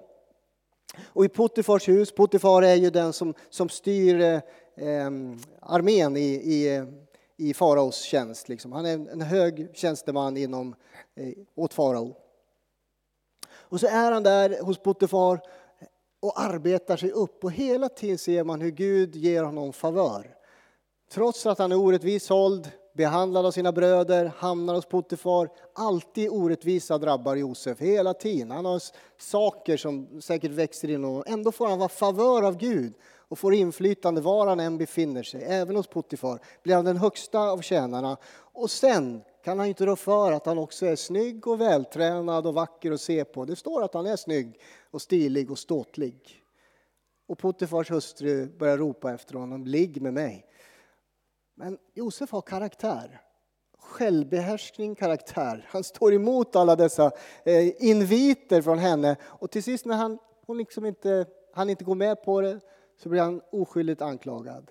Och 1.07 1.25
i 1.25 1.29
Potifars 1.29 1.89
hus, 1.89 2.15
Potifar 2.15 2.63
är 2.63 2.75
ju 2.75 2.91
den 2.91 3.13
som, 3.13 3.35
som 3.51 3.69
styr 3.69 4.21
eh, 4.21 4.41
eh 4.77 5.11
armén 5.61 6.17
i, 6.17 6.21
i, 6.21 6.77
eh, 6.77 6.85
i 7.41 7.55
faraos 7.55 8.03
tjänst. 8.03 8.49
Liksom. 8.49 8.73
Han 8.73 8.87
är 8.87 8.93
en 8.93 9.21
hög 9.21 9.71
tjänsteman 9.75 10.37
inom, 10.37 10.75
eh, 11.15 11.33
åt 11.55 11.75
farao. 11.75 12.17
Och 13.51 13.81
så 13.81 13.87
är 13.87 14.13
han 14.13 14.23
där 14.23 14.63
hos 14.63 14.79
Potifar 14.79 15.41
och 16.21 16.41
arbetar 16.41 16.97
sig 16.97 17.11
upp 17.11 17.45
och 17.45 17.53
hela 17.53 17.89
tiden 17.89 18.19
ser 18.19 18.45
man 18.45 18.61
hur 18.61 18.71
Gud 18.71 19.17
ger 19.17 19.43
honom 19.43 19.73
favör. 19.73 20.37
Trots 21.13 21.47
att 21.47 21.59
han 21.59 21.73
är 21.73 21.79
orättvis 21.79 22.25
såld, 22.25 22.71
behandlad 22.95 23.47
av 23.47 23.51
sina 23.51 23.73
bröder, 23.73 24.33
hamnar 24.37 24.75
hos 24.75 24.87
Potifar. 24.87 25.49
Alltid 25.75 26.31
orättvisa 26.31 26.99
drabbar 26.99 27.37
Josef, 27.37 27.81
hela 27.81 28.15
tiden. 28.15 28.51
Han 28.51 28.65
har 28.65 28.83
saker 29.19 29.77
som 29.77 30.21
säkert 30.23 30.51
växer 30.51 30.91
in 30.91 31.05
honom. 31.05 31.25
Ändå 31.27 31.53
får 31.53 31.67
han 31.67 31.79
vara 31.79 31.89
favör 31.89 32.43
av 32.43 32.57
Gud 32.57 32.95
och 33.31 33.39
får 33.39 33.55
inflytande 33.55 34.21
var 34.21 34.47
han 34.47 34.61
än 34.61 34.79
befinner 34.79 35.23
sig, 35.23 35.43
även 35.45 35.77
hos 35.77 35.87
Potifar. 35.87 36.41
Blir 36.63 36.75
han 36.75 36.85
den 36.85 36.97
högsta 36.97 37.41
av 37.41 37.61
tjänarna. 37.61 38.17
Och 38.53 38.71
sen 38.71 39.23
kan 39.45 39.59
han 39.59 39.69
inte 39.69 39.87
rå 39.87 39.97
för 39.97 40.33
att 40.33 40.47
han 40.47 40.59
också 40.59 40.87
är 40.87 40.97
snygg 40.97 41.47
och 41.47 41.61
vältränad 41.61 42.47
och 42.47 42.55
vacker 42.55 42.93
att 42.93 43.01
se 43.01 43.25
på. 43.25 43.45
Det 43.45 43.57
står 43.57 43.83
att 43.83 43.95
han 43.95 44.07
är 44.07 44.17
snygg 44.17 44.61
och 44.91 45.03
stilig 45.03 45.51
och 45.51 45.59
ståtlig. 45.59 46.43
Och 47.29 47.39
Potifars 47.39 47.91
hustru 47.91 48.47
börjar 48.47 48.79
ropa 48.79 49.13
efter 49.13 49.35
honom, 49.35 49.67
ligg 49.67 50.03
med 50.03 50.15
mig. 50.15 50.47
Men 51.55 51.79
Josef 51.95 52.31
har 52.31 52.43
karaktär. 52.43 53.21
Självbehärskning, 53.79 54.95
karaktär. 54.95 55.67
Han 55.69 55.85
står 55.85 56.15
emot 56.15 56.57
alla 56.57 56.77
dessa 56.77 57.11
eh, 57.45 57.85
inviter 57.85 58.63
från 58.63 58.79
henne. 58.79 59.17
Och 59.23 59.51
till 59.51 59.63
sist 59.63 59.85
när 59.85 59.97
han, 59.97 60.19
hon 60.47 60.59
liksom 60.59 60.87
inte, 60.87 61.27
han 61.53 61.71
inte 61.71 61.85
går 61.85 61.95
med 61.95 62.23
på 62.23 62.41
det 62.41 62.61
så 63.03 63.09
blir 63.09 63.21
han 63.21 63.41
oskyldigt 63.51 64.03
anklagad. 64.03 64.71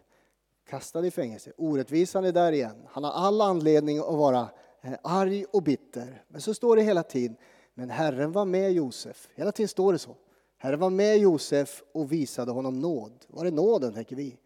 Kastad 0.65 1.05
i 1.05 1.12
fängelse. 1.12 1.51
Orättvisan 1.57 2.25
är 2.25 2.31
där 2.31 2.51
igen. 2.51 2.88
Han 2.88 3.03
har 3.03 3.12
all 3.12 3.41
anledning 3.41 4.00
att 4.00 4.05
vara 4.05 4.50
eh, 4.81 4.93
arg 5.03 5.45
och 5.45 5.63
bitter. 5.63 6.24
Men 6.27 6.41
så 6.41 6.53
står 6.53 6.75
det 6.75 6.81
hela 6.81 7.03
tiden. 7.03 7.38
Men 7.74 7.89
Herren 7.89 8.31
var 8.31 8.45
med 8.45 8.71
Josef. 8.71 9.29
Hela 9.36 9.51
tiden 9.51 9.67
står 9.67 9.93
det 9.93 10.00
så. 10.00 10.15
Herren 10.57 10.79
var 10.79 10.89
med 10.89 11.17
Josef 11.17 11.83
och 11.91 12.12
visade 12.12 12.51
honom 12.51 12.79
nåd. 12.79 13.25
Var 13.27 13.45
är 13.45 13.51
nåden, 13.51 13.93
tänker 13.93 14.15
vi? 14.15 14.38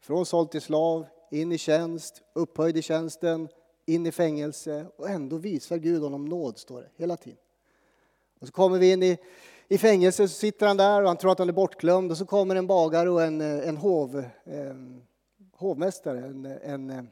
Från 0.00 0.26
såld 0.26 0.50
till 0.50 0.60
slav, 0.60 1.06
in 1.30 1.52
i 1.52 1.58
tjänst, 1.58 2.22
upphöjd 2.32 2.76
i 2.76 2.82
tjänsten, 2.82 3.48
in 3.86 4.06
i 4.06 4.12
fängelse 4.12 4.86
och 4.96 5.08
ändå 5.08 5.36
visar 5.36 5.78
Gud 5.78 6.02
honom 6.02 6.24
nåd, 6.24 6.58
står 6.58 6.80
det 6.80 6.88
hela 6.96 7.16
tiden. 7.16 7.38
Och 8.40 8.46
så 8.46 8.52
kommer 8.52 8.78
vi 8.78 8.92
in 8.92 9.02
i, 9.02 9.18
i 9.72 9.78
fängelse, 9.78 10.28
så 10.28 10.34
sitter 10.34 10.66
han 10.66 10.76
där 10.76 11.02
och 11.02 11.08
han 11.08 11.16
tror 11.16 11.32
att 11.32 11.38
han 11.38 11.48
är 11.48 11.52
bortglömd 11.52 12.10
och 12.10 12.16
så 12.16 12.26
kommer 12.26 12.56
en 12.56 12.66
bagare 12.66 13.10
och 13.10 13.22
en, 13.22 13.40
eh, 13.40 13.68
en 13.68 13.76
hov, 13.76 14.24
en 14.44 15.02
hovmästare, 15.56 16.18
en, 16.18 16.46
en 16.46 16.90
eh, 16.90 17.02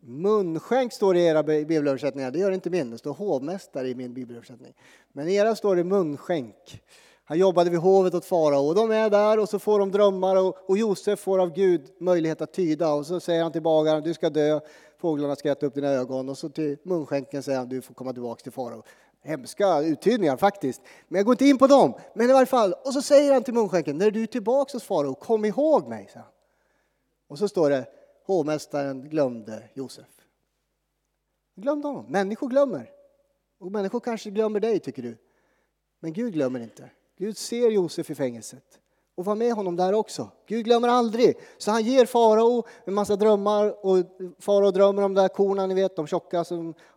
munskänk 0.00 0.92
står 0.92 1.14
det 1.14 1.20
i 1.20 1.26
era 1.26 1.42
bibelöversättningar, 1.42 2.30
det 2.30 2.38
gör 2.38 2.50
det 2.50 2.54
inte 2.54 2.70
min, 2.70 2.90
det 2.90 2.98
står 2.98 3.12
hovmästare 3.12 3.88
i 3.88 3.94
min 3.94 4.14
bibelöversättning. 4.14 4.74
Men 5.12 5.28
i 5.28 5.34
era 5.34 5.56
står 5.56 5.76
det 5.76 5.84
munskänk. 5.84 6.82
Han 7.24 7.38
jobbade 7.38 7.70
vid 7.70 7.80
hovet 7.80 8.14
åt 8.14 8.24
farao 8.24 8.66
och 8.66 8.74
de 8.74 8.90
är 8.90 9.10
där 9.10 9.38
och 9.38 9.48
så 9.48 9.58
får 9.58 9.78
de 9.78 9.90
drömmar 9.90 10.36
och, 10.36 10.70
och 10.70 10.78
Josef 10.78 11.20
får 11.20 11.38
av 11.38 11.52
Gud 11.52 11.82
möjlighet 11.98 12.40
att 12.40 12.52
tyda 12.52 12.92
och 12.92 13.06
så 13.06 13.20
säger 13.20 13.42
han 13.42 13.52
till 13.52 13.62
bagaren, 13.62 14.02
du 14.02 14.14
ska 14.14 14.30
dö, 14.30 14.60
fåglarna 14.98 15.36
ska 15.36 15.50
äta 15.50 15.66
upp 15.66 15.74
dina 15.74 15.88
ögon 15.88 16.28
och 16.28 16.38
så 16.38 16.48
till 16.48 16.76
munskänken 16.82 17.42
säger 17.42 17.58
han, 17.58 17.68
du 17.68 17.82
får 17.82 17.94
komma 17.94 18.12
tillbaka 18.12 18.42
till 18.42 18.52
farao. 18.52 18.82
Hemska 19.22 19.80
uttydningar 19.80 20.36
faktiskt, 20.36 20.82
men 21.08 21.18
jag 21.18 21.26
går 21.26 21.34
inte 21.34 21.46
in 21.46 21.58
på 21.58 21.66
dem. 21.66 21.94
Men 22.14 22.30
i 22.30 22.32
varje 22.32 22.46
fall, 22.46 22.72
och 22.72 22.92
så 22.92 23.02
säger 23.02 23.32
han 23.32 23.44
till 23.44 23.54
munskänken, 23.54 23.98
när 23.98 24.10
du 24.10 24.22
är 24.22 24.26
tillbaka 24.26 24.72
hos 24.72 24.84
farao, 24.84 25.14
kom 25.14 25.44
ihåg 25.44 25.88
mig. 25.88 26.10
Så. 26.12 26.20
Och 27.28 27.38
så 27.38 27.48
står 27.48 27.70
det, 27.70 27.86
hovmästaren 28.26 29.08
glömde 29.08 29.68
Josef. 29.74 30.06
Glömde 31.56 31.88
honom. 31.88 32.06
Människor 32.08 32.48
glömmer. 32.48 32.90
Och 33.58 33.72
människor 33.72 34.00
kanske 34.00 34.30
glömmer 34.30 34.60
dig, 34.60 34.78
tycker 34.78 35.02
du. 35.02 35.18
Men 36.00 36.12
Gud 36.12 36.32
glömmer 36.32 36.60
inte. 36.60 36.90
Gud 37.18 37.36
ser 37.36 37.70
Josef 37.70 38.10
i 38.10 38.14
fängelset 38.14 38.80
och 39.14 39.24
var 39.24 39.34
med 39.34 39.52
honom 39.52 39.76
där 39.76 39.92
också. 39.92 40.30
Gud 40.46 40.64
glömmer 40.64 40.88
aldrig. 40.88 41.36
Så 41.58 41.70
han 41.70 41.82
ger 41.82 42.06
farao 42.06 42.64
en 42.84 42.94
massa 42.94 43.16
drömmar 43.16 43.86
och 43.86 43.96
farao 44.38 44.70
drömmer 44.70 45.02
om 45.02 45.14
de 45.14 45.22
där 45.22 45.28
korna, 45.28 45.66
ni 45.66 45.74
vet, 45.74 45.96
de 45.96 46.06
tjocka 46.06 46.44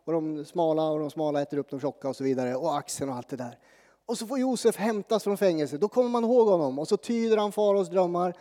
och 0.06 0.14
de 0.14 0.46
smala 0.46 0.90
och 0.90 1.00
de 1.00 1.10
smala 1.10 1.42
äter 1.42 1.58
upp 1.58 1.70
de 1.70 1.80
tjocka 1.80 2.10
och 2.10 2.16
så 2.16 2.24
vidare 2.24 2.56
och 2.56 2.78
axeln 2.78 3.10
och 3.10 3.16
allt 3.16 3.30
det 3.30 3.36
där. 3.36 3.60
Och 4.06 4.18
så 4.18 4.28
får 4.28 4.40
Josef 4.40 4.78
hämtas 4.78 5.24
från 5.24 5.38
fängelset. 5.38 5.82
Då 5.82 5.88
kommer 5.88 6.10
man 6.10 6.24
ihåg 6.24 6.48
honom 6.48 6.80
och 6.80 6.88
så 6.88 6.98
tyder 6.98 7.38
han 7.38 7.52
faraos 7.52 7.90
drömmar 7.90 8.34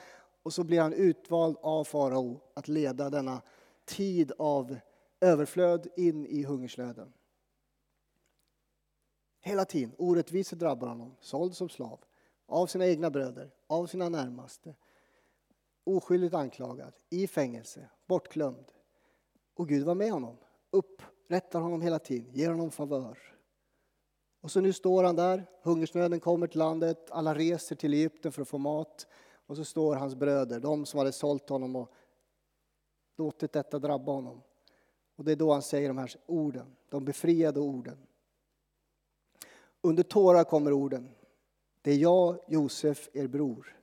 och 0.43 0.53
så 0.53 0.65
blir 0.65 0.81
han 0.81 0.93
utvald 0.93 1.57
av 1.63 1.85
farao 1.85 2.41
att 2.55 2.69
leda 2.69 3.11
denna 3.11 3.43
tid 3.85 4.33
av 4.39 4.77
överflöd 5.21 5.87
in 5.97 6.27
i 6.27 6.43
hungersnöden. 6.43 7.13
Hela 9.41 9.65
tiden. 9.65 9.95
Orättvisor 9.99 10.57
drabbar 10.57 10.89
honom. 10.89 11.17
Såld 11.21 11.57
som 11.57 11.69
slav. 11.69 12.01
Av 12.55 12.67
sina 12.67 12.87
egna 12.87 13.11
bröder. 13.11 13.51
Av 13.67 13.87
sina 13.87 14.09
närmaste. 14.09 14.75
Oskyldigt 15.85 16.35
anklagad. 16.35 16.93
I 17.11 17.27
fängelse. 17.27 17.91
Bortglömd. 18.07 18.73
Och 19.55 19.69
Gud 19.69 19.87
var 19.87 19.95
med 19.95 20.13
honom. 20.13 20.37
Upprättar 20.71 21.61
honom 21.61 21.83
hela 21.83 21.99
tiden. 21.99 22.35
Ger 22.35 22.51
honom 22.51 22.71
favör. 22.71 23.19
Och 24.41 24.51
så 24.51 24.61
nu 24.61 24.73
står 24.73 25.05
han 25.05 25.17
där. 25.17 25.47
Hungersnöden 25.63 26.21
kommer 26.21 26.47
till 26.47 26.59
landet. 26.59 27.11
Alla 27.11 27.35
reser 27.35 27.77
till 27.77 27.95
Egypten 27.95 28.33
för 28.33 28.43
att 28.43 28.49
få 28.49 28.59
mat. 28.59 29.07
Och 29.47 29.57
så 29.57 29.65
står 29.65 29.97
hans 29.97 30.15
bröder, 30.15 30.61
de 30.61 30.87
som 30.87 30.99
hade 30.99 31.13
sålt 31.13 31.49
honom 31.49 31.77
och 31.77 31.93
låtit 33.17 33.53
detta 33.53 33.79
drabba 33.79 34.13
honom. 34.13 34.43
Och 35.17 35.25
det 35.25 35.33
är 35.33 35.37
då 35.37 35.53
han 35.53 35.63
säger 35.63 35.89
de 35.89 35.99
här 35.99 36.15
orden, 36.27 36.77
de 36.89 37.05
befriade 37.05 37.61
orden. 37.61 38.07
Under 39.81 40.03
tårar 40.03 40.45
kommer 40.45 40.73
orden. 40.73 41.15
Det 41.85 41.93
är 41.93 41.97
jag, 41.97 42.39
Josef, 42.49 43.09
er 43.13 43.27
bror. 43.27 43.77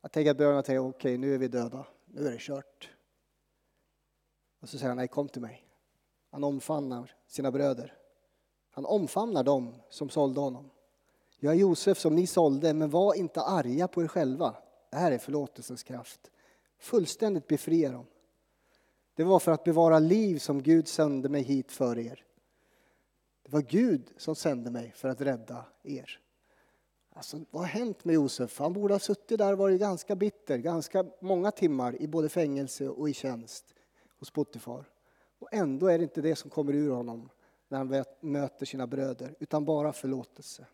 Jag 0.00 0.12
tänker 0.12 0.30
att 0.30 0.36
bröderna 0.36 0.62
tänker, 0.62 0.78
okej, 0.80 0.88
okay, 0.88 1.18
nu 1.18 1.34
är 1.34 1.38
vi 1.38 1.48
döda. 1.48 1.86
Nu 2.06 2.26
är 2.26 2.30
det 2.30 2.40
kört. 2.40 2.90
Och 4.60 4.68
så 4.68 4.78
säger 4.78 4.88
han, 4.88 4.96
nej, 4.96 5.08
kom 5.08 5.28
till 5.28 5.42
mig. 5.42 5.66
Han 6.30 6.44
omfamnar 6.44 7.14
sina 7.26 7.50
bröder. 7.50 7.98
Han 8.70 8.86
omfamnar 8.86 9.44
dem 9.44 9.74
som 9.90 10.10
sålde 10.10 10.40
honom. 10.40 10.70
Jag 11.38 11.54
är 11.54 11.58
Josef 11.58 11.98
som 11.98 12.14
ni 12.14 12.26
sålde, 12.26 12.74
men 12.74 12.90
var 12.90 13.14
inte 13.14 13.42
arga 13.42 13.88
på 13.88 14.02
er 14.02 14.08
själva. 14.08 14.56
Det 14.90 14.96
här 14.96 15.12
är 15.12 15.18
förlåtelsens 15.18 15.82
kraft. 15.82 16.30
Fullständigt 16.78 17.46
befria 17.46 17.92
dem. 17.92 18.06
Det 19.14 19.24
var 19.24 19.38
för 19.38 19.52
att 19.52 19.64
bevara 19.64 19.98
liv 19.98 20.38
som 20.38 20.62
Gud 20.62 20.88
sände 20.88 21.28
mig 21.28 21.42
hit 21.42 21.72
för 21.72 21.98
er. 21.98 22.24
Det 23.42 23.52
var 23.52 23.60
Gud 23.60 24.12
som 24.16 24.34
sände 24.34 24.70
mig 24.70 24.92
för 24.96 25.08
att 25.08 25.20
rädda 25.20 25.64
er. 25.82 26.22
Alltså, 27.14 27.40
vad 27.50 27.62
har 27.62 27.68
hänt 27.68 28.04
med 28.04 28.14
Josef? 28.14 28.58
Han 28.58 28.72
borde 28.72 28.94
ha 28.94 28.98
suttit 28.98 29.38
där 29.38 29.52
och 29.52 29.58
varit 29.58 29.80
ganska 29.80 30.16
bitter, 30.16 30.58
ganska 30.58 31.04
många 31.20 31.50
timmar 31.50 32.02
i 32.02 32.08
både 32.08 32.28
fängelse 32.28 32.88
och 32.88 33.10
i 33.10 33.14
tjänst 33.14 33.74
hos 34.18 34.30
Potifar. 34.30 34.84
Och 35.38 35.48
ändå 35.52 35.86
är 35.86 35.98
det 35.98 36.04
inte 36.04 36.20
det 36.20 36.36
som 36.36 36.50
kommer 36.50 36.72
ur 36.72 36.90
honom 36.90 37.30
när 37.68 37.78
han 37.78 38.04
möter 38.20 38.66
sina 38.66 38.86
bröder, 38.86 39.34
utan 39.40 39.64
bara 39.64 39.92
förlåtelse. 39.92 40.66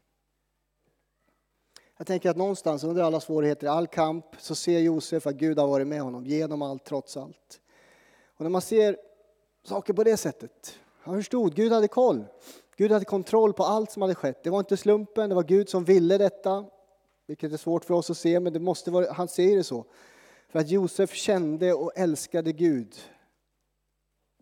Jag 1.97 2.07
tänker 2.07 2.30
att 2.30 2.37
någonstans 2.37 2.85
under 2.85 3.02
alla 3.02 3.21
svårigheter, 3.21 3.66
all 3.66 3.87
kamp, 3.87 4.25
så 4.38 4.54
ser 4.54 4.78
Josef 4.78 5.26
att 5.26 5.35
Gud 5.35 5.59
har 5.59 5.68
varit 5.68 5.87
med 5.87 6.00
honom 6.00 6.26
genom 6.26 6.62
allt, 6.62 6.85
trots 6.85 7.16
allt. 7.16 7.61
Och 8.37 8.42
när 8.42 8.50
man 8.50 8.62
ser 8.62 8.97
saker 9.62 9.92
på 9.92 10.04
det 10.04 10.16
sättet, 10.16 10.78
han 11.00 11.16
förstod, 11.16 11.54
Gud 11.54 11.73
hade 11.73 11.88
koll. 11.88 12.25
Gud 12.78 12.92
hade 12.92 13.04
kontroll 13.04 13.52
på 13.52 13.64
allt 13.64 13.90
som 13.90 14.02
hade 14.02 14.14
skett. 14.14 14.42
Det 14.42 14.50
var 14.50 14.58
inte 14.58 14.76
slumpen, 14.76 15.28
det 15.28 15.35
var 15.35 15.42
Gud 15.42 15.68
som 15.68 15.85
ville 15.85 16.18
detta. 16.18 16.64
Vilket 17.26 17.52
är 17.52 17.56
svårt 17.56 17.85
för 17.85 17.94
oss 17.94 18.11
att 18.11 18.16
se, 18.16 18.40
men 18.40 18.52
det 18.52 18.61
måste 18.61 18.90
vara, 18.90 19.12
han 19.12 19.28
säger 19.28 19.56
det 19.56 19.64
så. 19.64 19.85
För 20.49 20.58
att 20.58 20.68
Josef 20.68 21.14
kände 21.14 21.75
och 21.75 21.92
älskade 21.97 22.52
Gud 22.52 22.94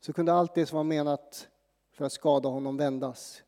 så 0.00 0.12
kunde 0.12 0.32
allt 0.32 0.54
det 0.54 0.66
som 0.66 0.76
var 0.76 0.84
menat 0.84 1.48
för 1.92 2.04
att 2.04 2.12
skada 2.12 2.48
honom 2.48 2.76
vändas 2.76 3.42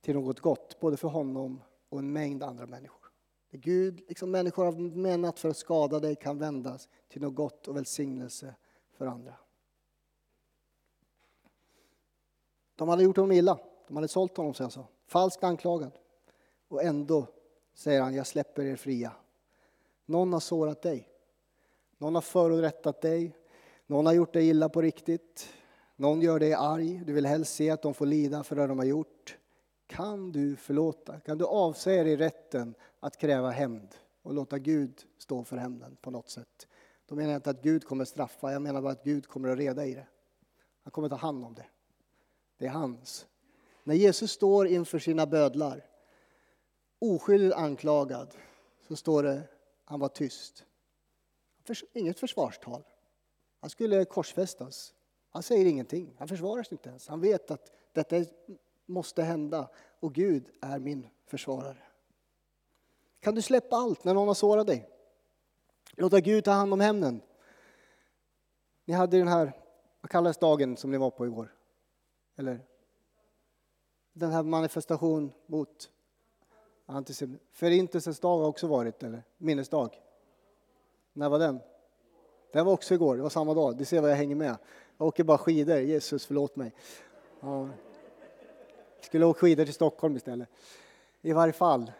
till 0.00 0.14
något 0.14 0.40
gott, 0.40 0.80
både 0.80 0.96
för 0.96 1.08
honom 1.08 1.60
och 1.88 1.98
en 1.98 2.12
mängd 2.12 2.42
andra 2.42 2.66
människor. 2.66 3.10
Det 3.50 3.58
Gud, 3.58 4.00
liksom 4.08 4.30
människor 4.30 4.64
har 4.64 4.72
menat 4.96 5.38
för 5.38 5.48
att 5.48 5.56
skada 5.56 6.00
dig, 6.00 6.16
kan 6.16 6.38
vändas 6.38 6.88
till 7.08 7.22
något 7.22 7.34
gott 7.34 7.68
och 7.68 7.76
välsignelse 7.76 8.54
för 8.98 9.06
andra. 9.06 9.34
De 12.76 12.88
hade 12.88 13.02
gjort 13.02 13.16
honom 13.16 13.32
illa. 13.32 13.58
De 13.88 13.96
hade 13.96 14.08
sålt 14.08 14.36
honom, 14.36 14.54
som 14.54 14.70
jag. 14.74 14.84
Falskt 15.06 15.44
anklagad. 15.44 15.92
Och 16.68 16.82
ändå 16.82 17.26
säger 17.74 18.02
han, 18.02 18.14
jag 18.14 18.26
släpper 18.26 18.62
er 18.62 18.76
fria. 18.76 19.12
Någon 20.06 20.32
har 20.32 20.40
sårat 20.40 20.82
dig. 20.82 21.08
Någon 21.98 22.14
har 22.14 22.22
förorättat 22.22 23.00
dig. 23.00 23.36
Någon 23.86 24.06
har 24.06 24.12
gjort 24.12 24.32
dig 24.32 24.48
illa 24.48 24.68
på 24.68 24.82
riktigt. 24.82 25.48
Någon 25.96 26.20
gör 26.20 26.38
dig 26.38 26.54
arg. 26.54 27.02
Du 27.06 27.12
vill 27.12 27.26
helst 27.26 27.54
se 27.54 27.70
att 27.70 27.82
de 27.82 27.94
får 27.94 28.06
lida 28.06 28.44
för 28.44 28.56
det 28.56 28.66
de 28.66 28.78
har 28.78 28.86
gjort. 28.86 29.38
Kan 29.86 30.32
du 30.32 30.56
förlåta? 30.56 31.20
Kan 31.20 31.38
du 31.38 31.44
avsäga 31.44 32.04
dig 32.04 32.16
rätten 32.16 32.74
att 33.00 33.16
kräva 33.16 33.50
hämnd 33.50 33.88
och 34.22 34.34
låta 34.34 34.58
Gud 34.58 35.02
stå 35.18 35.44
för 35.44 35.56
hämnden 35.56 35.96
på 36.00 36.10
något 36.10 36.30
sätt? 36.30 36.68
Då 37.06 37.14
menar 37.14 37.30
jag 37.30 37.38
inte 37.38 37.50
att 37.50 37.62
Gud 37.62 37.84
kommer 37.84 38.04
straffa, 38.04 38.52
jag 38.52 38.62
menar 38.62 38.82
bara 38.82 38.92
att 38.92 39.04
Gud 39.04 39.26
kommer 39.26 39.48
att 39.48 39.58
reda 39.58 39.86
i 39.86 39.94
det. 39.94 40.06
Han 40.82 40.90
kommer 40.90 41.08
ta 41.08 41.16
hand 41.16 41.44
om 41.44 41.54
det. 41.54 41.66
Det 42.58 42.66
är 42.66 42.70
hans. 42.70 43.26
När 43.84 43.94
Jesus 43.94 44.32
står 44.32 44.66
inför 44.66 44.98
sina 44.98 45.26
bödlar, 45.26 45.84
oskyldigt 46.98 47.56
anklagad, 47.56 48.34
så 48.88 48.96
står 48.96 49.22
det 49.22 49.42
han 49.84 50.00
var 50.00 50.08
tyst. 50.08 50.64
Inget 51.92 52.20
försvarstal. 52.20 52.84
Han 53.60 53.70
skulle 53.70 54.04
korsfästas. 54.04 54.94
Han 55.30 55.42
säger 55.42 55.66
ingenting. 55.66 56.16
Han 56.18 56.28
försvarar 56.28 56.62
sig 56.62 56.74
inte 56.74 56.88
ens. 56.88 57.08
Han 57.08 57.20
vet 57.20 57.50
att 57.50 57.72
detta 57.92 58.24
måste 58.86 59.22
hända 59.22 59.70
och 60.00 60.14
Gud 60.14 60.50
är 60.60 60.78
min 60.78 61.08
försvarare. 61.26 61.82
Kan 63.20 63.34
du 63.34 63.42
släppa 63.42 63.76
allt 63.76 64.04
när 64.04 64.14
någon 64.14 64.28
har 64.28 64.34
sårat 64.34 64.66
dig? 64.66 64.88
Låta 65.92 66.20
Gud 66.20 66.44
ta 66.44 66.50
hand 66.50 66.72
om 66.72 66.80
hämnden. 66.80 67.22
Ni 68.84 68.94
hade 68.94 69.18
den 69.18 69.28
här, 69.28 69.52
vad 70.00 70.10
kallas 70.10 70.38
dagen 70.38 70.76
som 70.76 70.90
ni 70.90 70.98
var 70.98 71.10
på 71.10 71.26
igår? 71.26 71.55
Eller? 72.36 72.60
Den 74.12 74.30
här 74.30 74.42
manifestation 74.42 75.32
mot 75.46 75.90
antisemitism. 76.86 77.46
Förintelsens 77.52 78.20
dag 78.20 78.38
har 78.38 78.46
också 78.46 78.66
varit, 78.66 79.02
eller 79.02 79.22
minnesdag. 79.38 79.90
När 81.12 81.28
var 81.28 81.38
den? 81.38 81.60
Den 82.52 82.66
var 82.66 82.72
också 82.72 82.94
igår, 82.94 83.16
det 83.16 83.22
var 83.22 83.30
samma 83.30 83.54
dag. 83.54 83.76
Du 83.76 83.84
ser 83.84 84.00
vad 84.00 84.10
jag 84.10 84.16
hänger 84.16 84.36
med. 84.36 84.56
Jag 84.98 85.08
åker 85.08 85.24
bara 85.24 85.38
skidor, 85.38 85.78
Jesus 85.78 86.26
förlåt 86.26 86.56
mig. 86.56 86.74
Ja. 87.40 87.68
Jag 88.96 89.04
skulle 89.04 89.26
åka 89.26 89.40
skidor 89.40 89.64
till 89.64 89.74
Stockholm 89.74 90.16
istället. 90.16 90.48
I 91.22 91.32
varje 91.32 91.52
fall. 91.52 91.92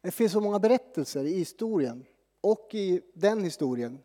Det 0.00 0.10
finns 0.10 0.32
så 0.32 0.40
många 0.40 0.58
berättelser 0.58 1.24
i 1.24 1.38
historien 1.38 2.06
och 2.40 2.74
i 2.74 3.02
den 3.14 3.44
historien. 3.44 3.98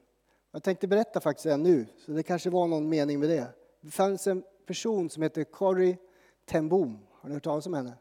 Jag 0.51 0.63
tänkte 0.63 0.87
berätta 0.87 1.19
faktiskt 1.21 1.45
en 1.45 1.63
nu, 1.63 1.85
så 2.05 2.11
det 2.11 2.23
kanske 2.23 2.49
var 2.49 2.67
någon 2.67 2.89
mening 2.89 3.19
med 3.19 3.29
det. 3.29 3.47
Det 3.83 3.91
fanns 3.91 4.27
en 4.27 4.43
person 4.65 5.09
som 5.09 5.23
hette 5.23 5.43
Corrie 5.43 5.97
ten 6.45 6.69
Boom. 6.69 6.99
Har 7.11 7.29
ni 7.29 7.35
hört 7.35 7.43
talas 7.43 7.67
om 7.67 7.73
henne? 7.73 7.97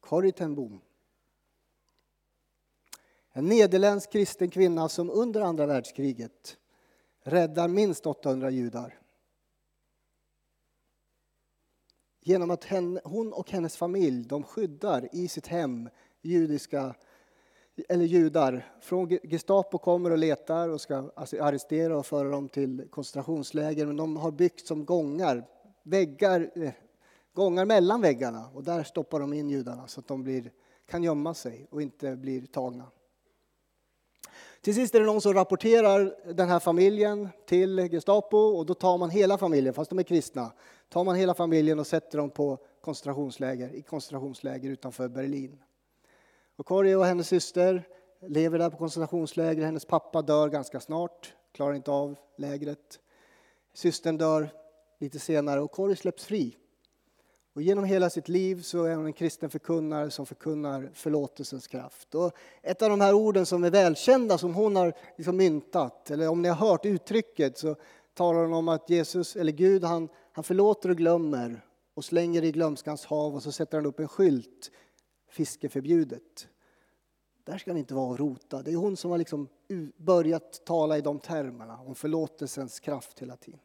Corrie 0.00 0.32
ten 0.32 0.54
Boom. 0.54 0.80
En 3.32 3.48
nederländsk 3.48 4.12
kristen 4.12 4.50
kvinna 4.50 4.88
som 4.88 5.10
under 5.10 5.40
andra 5.40 5.66
världskriget 5.66 6.58
räddar 7.22 7.68
minst 7.68 8.06
800 8.06 8.50
judar. 8.50 8.98
Genom 12.20 12.50
att 12.50 12.66
hon 13.04 13.32
och 13.32 13.50
hennes 13.50 13.76
familj 13.76 14.24
de 14.24 14.42
skyddar 14.42 15.08
i 15.12 15.28
sitt 15.28 15.46
hem 15.46 15.88
judiska 16.22 16.94
eller 17.88 18.04
judar. 18.04 18.72
Från 18.80 19.08
Gestapo 19.08 19.78
kommer 19.78 20.10
och 20.10 20.18
letar 20.18 20.68
och 20.68 20.80
ska 20.80 21.10
alltså 21.14 21.42
arrestera 21.42 21.98
och 21.98 22.06
föra 22.06 22.28
dem 22.28 22.48
till 22.48 22.88
koncentrationsläger. 22.90 23.86
Men 23.86 23.96
de 23.96 24.16
har 24.16 24.30
byggt 24.30 24.66
som 24.66 24.84
gångar, 24.84 25.44
väggar, 25.82 26.50
eh, 26.54 26.70
gångar 27.32 27.64
mellan 27.64 28.00
väggarna. 28.00 28.48
Och 28.54 28.64
där 28.64 28.82
stoppar 28.82 29.20
de 29.20 29.32
in 29.32 29.50
judarna 29.50 29.86
så 29.86 30.00
att 30.00 30.08
de 30.08 30.22
blir, 30.22 30.50
kan 30.86 31.02
gömma 31.02 31.34
sig 31.34 31.66
och 31.70 31.82
inte 31.82 32.16
blir 32.16 32.46
tagna. 32.46 32.84
Till 34.60 34.74
sist 34.74 34.94
är 34.94 35.00
det 35.00 35.06
någon 35.06 35.20
som 35.20 35.34
rapporterar 35.34 36.14
den 36.32 36.48
här 36.48 36.60
familjen 36.60 37.28
till 37.46 37.78
Gestapo 37.78 38.36
och 38.36 38.66
då 38.66 38.74
tar 38.74 38.98
man 38.98 39.10
hela 39.10 39.38
familjen, 39.38 39.74
fast 39.74 39.90
de 39.90 39.98
är 39.98 40.02
kristna, 40.02 40.52
tar 40.88 41.04
man 41.04 41.16
hela 41.16 41.34
familjen 41.34 41.78
och 41.78 41.86
sätter 41.86 42.18
dem 42.18 42.30
på 42.30 42.58
koncentrationsläger, 42.80 43.74
i 43.74 43.82
koncentrationsläger 43.82 44.70
utanför 44.70 45.08
Berlin. 45.08 45.58
Och 46.58 46.66
Corrie 46.66 46.96
och 46.96 47.04
hennes 47.04 47.28
syster 47.28 47.88
lever 48.20 48.58
där 48.58 48.70
på 48.70 48.76
koncentrationsläger. 48.76 49.64
Hennes 49.64 49.84
pappa 49.84 50.22
dör 50.22 50.48
ganska 50.48 50.80
snart, 50.80 51.34
klarar 51.52 51.74
inte 51.74 51.90
av 51.90 52.16
lägret. 52.36 53.00
Systern 53.74 54.18
dör 54.18 54.50
lite 54.98 55.18
senare 55.18 55.60
och 55.60 55.70
Corrie 55.70 55.96
släpps 55.96 56.24
fri. 56.24 56.56
Och 57.54 57.62
genom 57.62 57.84
hela 57.84 58.10
sitt 58.10 58.28
liv 58.28 58.62
så 58.62 58.84
är 58.84 58.94
hon 58.94 59.06
en 59.06 59.12
kristen 59.12 59.50
förkunnare 59.50 60.10
som 60.10 60.26
förkunnar 60.26 60.90
förlåtelsens 60.94 61.66
kraft. 61.66 62.14
Och 62.14 62.32
ett 62.62 62.82
av 62.82 62.90
de 62.90 63.00
här 63.00 63.14
orden 63.14 63.46
som 63.46 63.64
är 63.64 63.70
välkända 63.70 64.38
som 64.38 64.54
hon 64.54 64.76
har 64.76 64.92
liksom 65.16 65.36
myntat, 65.36 66.10
eller 66.10 66.28
om 66.28 66.42
ni 66.42 66.48
har 66.48 66.68
hört 66.68 66.86
uttrycket 66.86 67.58
så 67.58 67.76
talar 68.14 68.40
hon 68.40 68.52
om 68.52 68.68
att 68.68 68.90
Jesus, 68.90 69.36
eller 69.36 69.52
Gud, 69.52 69.84
han, 69.84 70.08
han 70.32 70.44
förlåter 70.44 70.88
och 70.88 70.96
glömmer 70.96 71.64
och 71.94 72.04
slänger 72.04 72.44
i 72.44 72.52
glömskans 72.52 73.04
hav 73.04 73.34
och 73.34 73.42
så 73.42 73.52
sätter 73.52 73.78
han 73.78 73.86
upp 73.86 74.00
en 74.00 74.08
skylt, 74.08 74.70
fiske 75.28 75.68
förbjudet. 75.68 76.48
Där 77.44 77.58
ska 77.58 77.72
ni 77.72 77.78
inte 77.78 77.94
vara 77.94 78.08
och 78.08 78.18
rota. 78.18 78.62
Det 78.62 78.72
är 78.72 78.76
hon 78.76 78.96
som 78.96 79.10
har 79.10 79.18
liksom 79.18 79.48
börjat 79.96 80.64
tala 80.64 80.98
i 80.98 81.00
de 81.00 81.18
termerna 81.18 81.78
om 81.80 81.94
förlåtelsens 81.94 82.80
kraft 82.80 83.18
hela 83.18 83.36
tiden. 83.36 83.60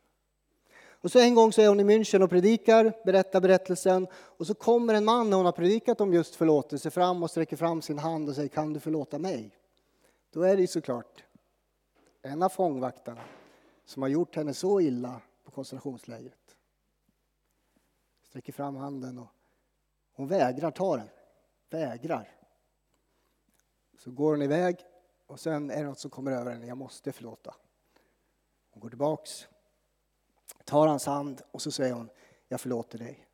Och 1.03 1.11
så 1.11 1.19
en 1.19 1.35
gång 1.35 1.51
så 1.53 1.61
är 1.61 1.67
hon 1.67 1.79
i 1.79 1.83
München 1.83 2.23
och 2.23 2.29
predikar, 2.29 2.93
berättar 3.05 3.41
berättelsen. 3.41 4.07
Och 4.13 4.47
så 4.47 4.53
kommer 4.53 4.93
en 4.93 5.05
man 5.05 5.29
när 5.29 5.37
hon 5.37 5.45
har 5.45 5.53
predikat 5.53 6.01
om 6.01 6.13
just 6.13 6.35
förlåtelse 6.35 6.91
fram 6.91 7.23
och 7.23 7.29
sträcker 7.29 7.57
fram 7.57 7.81
sin 7.81 7.99
hand 7.99 8.29
och 8.29 8.35
säger 8.35 8.49
kan 8.49 8.73
du 8.73 8.79
förlåta 8.79 9.19
mig? 9.19 9.57
Då 10.31 10.41
är 10.41 10.55
det 10.55 10.61
ju 10.61 10.67
såklart 10.67 11.23
en 12.21 12.43
av 12.43 12.49
fångvaktarna 12.49 13.21
som 13.85 14.01
har 14.01 14.09
gjort 14.09 14.35
henne 14.35 14.53
så 14.53 14.81
illa 14.81 15.21
på 15.43 15.51
koncentrationslägret. 15.51 16.55
Sträcker 18.23 18.53
fram 18.53 18.75
handen 18.75 19.17
och 19.17 19.27
hon 20.13 20.27
vägrar 20.27 20.71
ta 20.71 20.97
den. 20.97 21.07
Vägrar. 21.73 22.29
Så 23.97 24.11
går 24.11 24.31
hon 24.31 24.41
iväg 24.41 24.75
och 25.27 25.39
sen 25.39 25.71
är 25.71 25.77
det 25.77 25.89
något 25.89 25.99
som 25.99 26.11
kommer 26.11 26.31
över 26.31 26.51
henne. 26.51 26.67
Jag 26.67 26.77
måste 26.77 27.11
förlåta. 27.11 27.55
Hon 28.69 28.81
går 28.81 28.89
tillbaks 28.89 29.47
tar 30.65 30.87
hans 30.87 31.05
hand 31.05 31.41
och 31.51 31.61
så 31.61 31.71
säger 31.71 31.93
hon, 31.93 32.09
jag 32.47 32.61
förlåter 32.61 32.97
dig. 32.97 33.27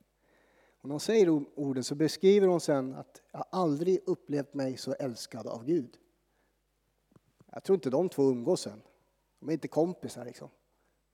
Och 0.82 0.86
när 0.86 0.94
hon 0.94 1.00
säger 1.00 1.30
orden 1.30 1.84
så 1.84 1.96
beskriver 1.96 2.48
hon 2.48 2.62
sen 2.62 2.96
att 2.96 3.22
jag 3.32 3.46
aldrig 3.50 4.00
upplevt 4.06 4.54
mig 4.54 4.78
så 4.78 4.94
älskad 4.94 5.48
av 5.48 5.66
Gud. 5.66 5.98
Jag 7.52 7.64
tror 7.64 7.76
inte 7.76 7.90
de 7.90 8.10
två 8.10 8.24
umgås 8.24 8.62
sen. 8.62 8.82
De 9.40 9.50
är 9.50 9.54
inte 9.54 9.68
kompisar 9.68 10.26
liksom. 10.26 10.50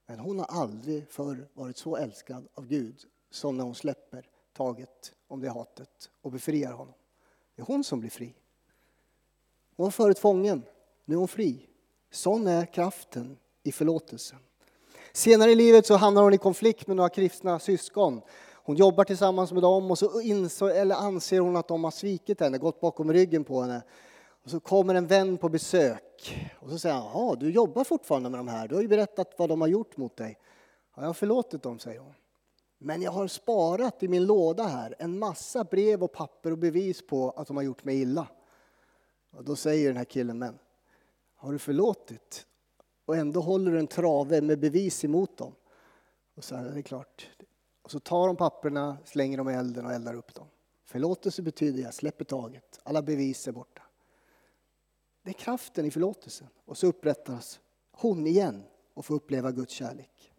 Men 0.05 0.19
hon 0.19 0.39
har 0.39 0.45
aldrig 0.45 1.09
förr 1.09 1.49
varit 1.53 1.77
så 1.77 1.97
älskad 1.97 2.47
av 2.53 2.67
Gud 2.67 3.05
som 3.29 3.57
när 3.57 3.63
hon 3.63 3.75
släpper 3.75 4.29
taget 4.53 5.15
om 5.27 5.41
det 5.41 5.49
hatet 5.49 6.11
och 6.21 6.31
befriar 6.31 6.71
honom. 6.71 6.93
Det 7.55 7.61
är 7.61 7.65
hon 7.65 7.83
som 7.83 7.99
blir 7.99 8.09
fri. 8.09 8.35
Hon 9.75 9.83
var 9.83 9.91
förut 9.91 10.19
fången, 10.19 10.63
nu 11.05 11.15
är 11.15 11.19
hon 11.19 11.27
fri. 11.27 11.69
Sån 12.11 12.47
är 12.47 12.65
kraften 12.65 13.37
i 13.63 13.71
förlåtelsen. 13.71 14.39
Senare 15.13 15.51
i 15.51 15.55
livet 15.55 15.85
så 15.85 15.95
hamnar 15.95 16.23
hon 16.23 16.33
i 16.33 16.37
konflikt 16.37 16.87
med 16.87 16.97
några 16.97 17.09
kristna 17.09 17.59
syskon. 17.59 18.21
Hon 18.53 18.75
jobbar 18.75 19.03
tillsammans 19.03 19.51
med 19.51 19.61
dem 19.61 19.91
och 19.91 19.97
så 19.97 20.21
inser, 20.21 20.69
eller 20.69 20.95
anser 20.95 21.39
hon 21.39 21.55
att 21.55 21.67
de 21.67 21.83
har 21.83 21.91
svikit 21.91 22.39
henne, 22.39 22.57
gått 22.57 22.81
bakom 22.81 23.13
ryggen 23.13 23.43
på 23.43 23.61
henne. 23.61 23.81
Och 24.43 24.49
så 24.49 24.59
kommer 24.59 24.95
en 24.95 25.07
vän 25.07 25.37
på 25.37 25.49
besök 25.49 26.49
och 26.59 26.69
så 26.69 26.79
säger 26.79 26.95
han, 26.95 27.11
ja 27.13 27.35
du 27.39 27.51
jobbar 27.51 27.83
fortfarande 27.83 28.29
med 28.29 28.39
de 28.39 28.47
här, 28.47 28.67
du 28.67 28.75
har 28.75 28.81
ju 28.81 28.87
berättat 28.87 29.33
vad 29.37 29.49
de 29.49 29.61
har 29.61 29.67
gjort 29.67 29.97
mot 29.97 30.17
dig. 30.17 30.39
Ja, 30.95 31.01
jag 31.01 31.09
har 31.09 31.13
förlåtit 31.13 31.63
dem, 31.63 31.79
säger 31.79 31.99
hon. 31.99 32.13
Men 32.77 33.01
jag 33.01 33.11
har 33.11 33.27
sparat 33.27 34.03
i 34.03 34.07
min 34.07 34.25
låda 34.25 34.63
här 34.63 34.95
en 34.99 35.19
massa 35.19 35.63
brev 35.63 36.03
och 36.03 36.11
papper 36.11 36.51
och 36.51 36.57
bevis 36.57 37.07
på 37.07 37.29
att 37.29 37.47
de 37.47 37.57
har 37.57 37.63
gjort 37.63 37.83
mig 37.83 38.01
illa. 38.01 38.27
Och 39.31 39.43
då 39.43 39.55
säger 39.55 39.87
den 39.87 39.97
här 39.97 40.05
killen, 40.05 40.39
men 40.39 40.59
har 41.35 41.51
du 41.51 41.59
förlåtit? 41.59 42.45
och 43.05 43.15
ändå 43.15 43.41
håller 43.41 43.71
du 43.71 43.79
en 43.79 43.87
trave 43.87 44.41
med 44.41 44.59
bevis 44.59 45.05
emot 45.05 45.37
dem. 45.37 45.55
Och 46.35 46.43
så 46.43 46.55
är 46.55 46.63
det 46.63 46.83
klart. 46.83 47.29
Och 47.81 47.91
så 47.91 47.99
tar 47.99 48.27
de 48.27 48.35
papperna, 48.35 48.97
slänger 49.05 49.37
dem 49.37 49.49
i 49.49 49.53
elden 49.53 49.85
och 49.85 49.93
eldar 49.93 50.13
upp 50.13 50.33
dem. 50.33 50.47
Förlåtelse 50.85 51.41
betyder 51.41 51.83
jag 51.83 51.93
släpper 51.93 52.25
taget, 52.25 52.79
alla 52.83 53.01
bevis 53.01 53.47
är 53.47 53.51
borta. 53.51 53.81
Det 55.23 55.29
är 55.29 55.33
kraften 55.33 55.85
i 55.85 55.91
förlåtelsen. 55.91 56.47
Och 56.65 56.77
så 56.77 56.87
upprättas 56.87 57.59
hon 57.91 58.27
igen 58.27 58.63
och 58.93 59.05
får 59.05 59.15
uppleva 59.15 59.51
Guds 59.51 59.73
kärlek. 59.73 60.33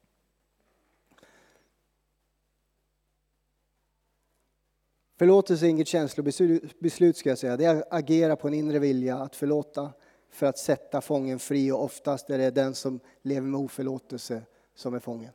Förlåtelse 5.17 5.67
är 5.67 5.71
inget 5.71 5.89
känslobeslut 5.89 7.17
ska 7.17 7.29
jag 7.29 7.39
säga. 7.39 7.57
Det 7.57 7.65
är 7.65 7.77
att 7.77 7.87
agera 7.91 8.37
på 8.37 8.49
en 8.49 8.55
inre 8.55 8.79
vilja 8.79 9.17
att 9.17 9.37
förlåta 9.37 9.93
för 10.31 10.47
att 10.47 10.59
sätta 10.59 11.01
fången 11.01 11.39
fri 11.39 11.73
och 11.73 11.85
oftast 11.85 12.31
är 12.31 12.39
det 12.39 12.51
den 12.51 12.75
som 12.75 13.01
lever 13.23 13.47
med 13.47 13.61
oförlåtelse 13.61 14.43
som 14.75 14.95
är 14.95 14.99
fången. 14.99 15.33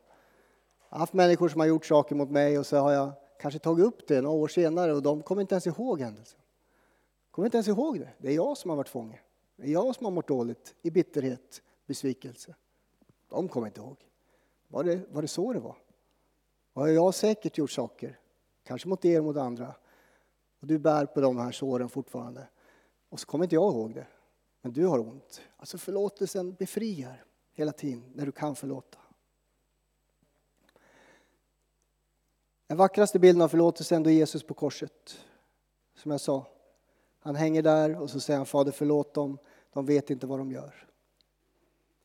Jag 0.88 0.96
har 0.96 0.98
haft 0.98 1.12
människor 1.12 1.48
som 1.48 1.60
har 1.60 1.66
gjort 1.66 1.86
saker 1.86 2.14
mot 2.14 2.30
mig 2.30 2.58
och 2.58 2.66
så 2.66 2.76
har 2.76 2.92
jag 2.92 3.12
kanske 3.40 3.58
tagit 3.58 3.84
upp 3.84 4.08
det 4.08 4.20
några 4.20 4.36
år 4.36 4.48
senare 4.48 4.94
och 4.94 5.02
de 5.02 5.22
kommer 5.22 5.42
inte 5.42 5.54
ens 5.54 5.66
ihåg 5.66 6.00
händelsen. 6.00 6.40
Kommer 7.30 7.46
inte 7.46 7.56
ens 7.56 7.68
ihåg 7.68 8.00
det. 8.00 8.08
Det 8.18 8.28
är 8.28 8.34
jag 8.34 8.58
som 8.58 8.70
har 8.70 8.76
varit 8.76 8.88
fånge. 8.88 9.20
Det 9.56 9.66
är 9.66 9.70
jag 9.72 9.94
som 9.94 10.04
har 10.04 10.10
mått 10.10 10.28
dåligt 10.28 10.74
i 10.82 10.90
bitterhet, 10.90 11.62
besvikelse. 11.86 12.54
De 13.30 13.48
kommer 13.48 13.66
inte 13.66 13.80
ihåg. 13.80 13.96
Var 14.68 14.84
det, 14.84 15.00
var 15.10 15.22
det 15.22 15.28
så 15.28 15.52
det 15.52 15.60
var? 15.60 15.76
Har 16.74 16.88
jag 16.88 17.14
säkert 17.14 17.58
gjort 17.58 17.70
saker, 17.70 18.18
kanske 18.64 18.88
mot 18.88 19.04
er, 19.04 19.20
mot 19.20 19.36
andra. 19.36 19.74
Och 20.60 20.66
du 20.66 20.78
bär 20.78 21.06
på 21.06 21.20
de 21.20 21.38
här 21.38 21.52
såren 21.52 21.88
fortfarande. 21.88 22.48
Och 23.08 23.20
så 23.20 23.26
kommer 23.26 23.44
inte 23.44 23.54
jag 23.54 23.72
ihåg 23.72 23.94
det. 23.94 24.06
Men 24.62 24.72
du 24.72 24.86
har 24.86 24.98
ont. 24.98 25.40
Alltså 25.56 25.78
förlåtelsen 25.78 26.54
befriar 26.54 27.24
hela 27.52 27.72
tiden 27.72 28.04
när 28.14 28.26
du 28.26 28.32
kan 28.32 28.56
förlåta. 28.56 28.98
Den 32.66 32.76
vackraste 32.76 33.18
bilden 33.18 33.42
av 33.42 33.48
förlåtelse 33.48 33.94
är 33.94 33.96
ändå 33.96 34.10
Jesus 34.10 34.42
på 34.42 34.54
korset. 34.54 35.18
Som 35.94 36.10
jag 36.10 36.20
sa, 36.20 36.46
han 37.18 37.36
hänger 37.36 37.62
där 37.62 38.00
och 38.00 38.10
så 38.10 38.20
säger 38.20 38.36
han 38.36 38.46
Fader 38.46 38.72
förlåt 38.72 39.14
dem, 39.14 39.38
de 39.72 39.86
vet 39.86 40.10
inte 40.10 40.26
vad 40.26 40.38
de 40.38 40.52
gör. 40.52 40.88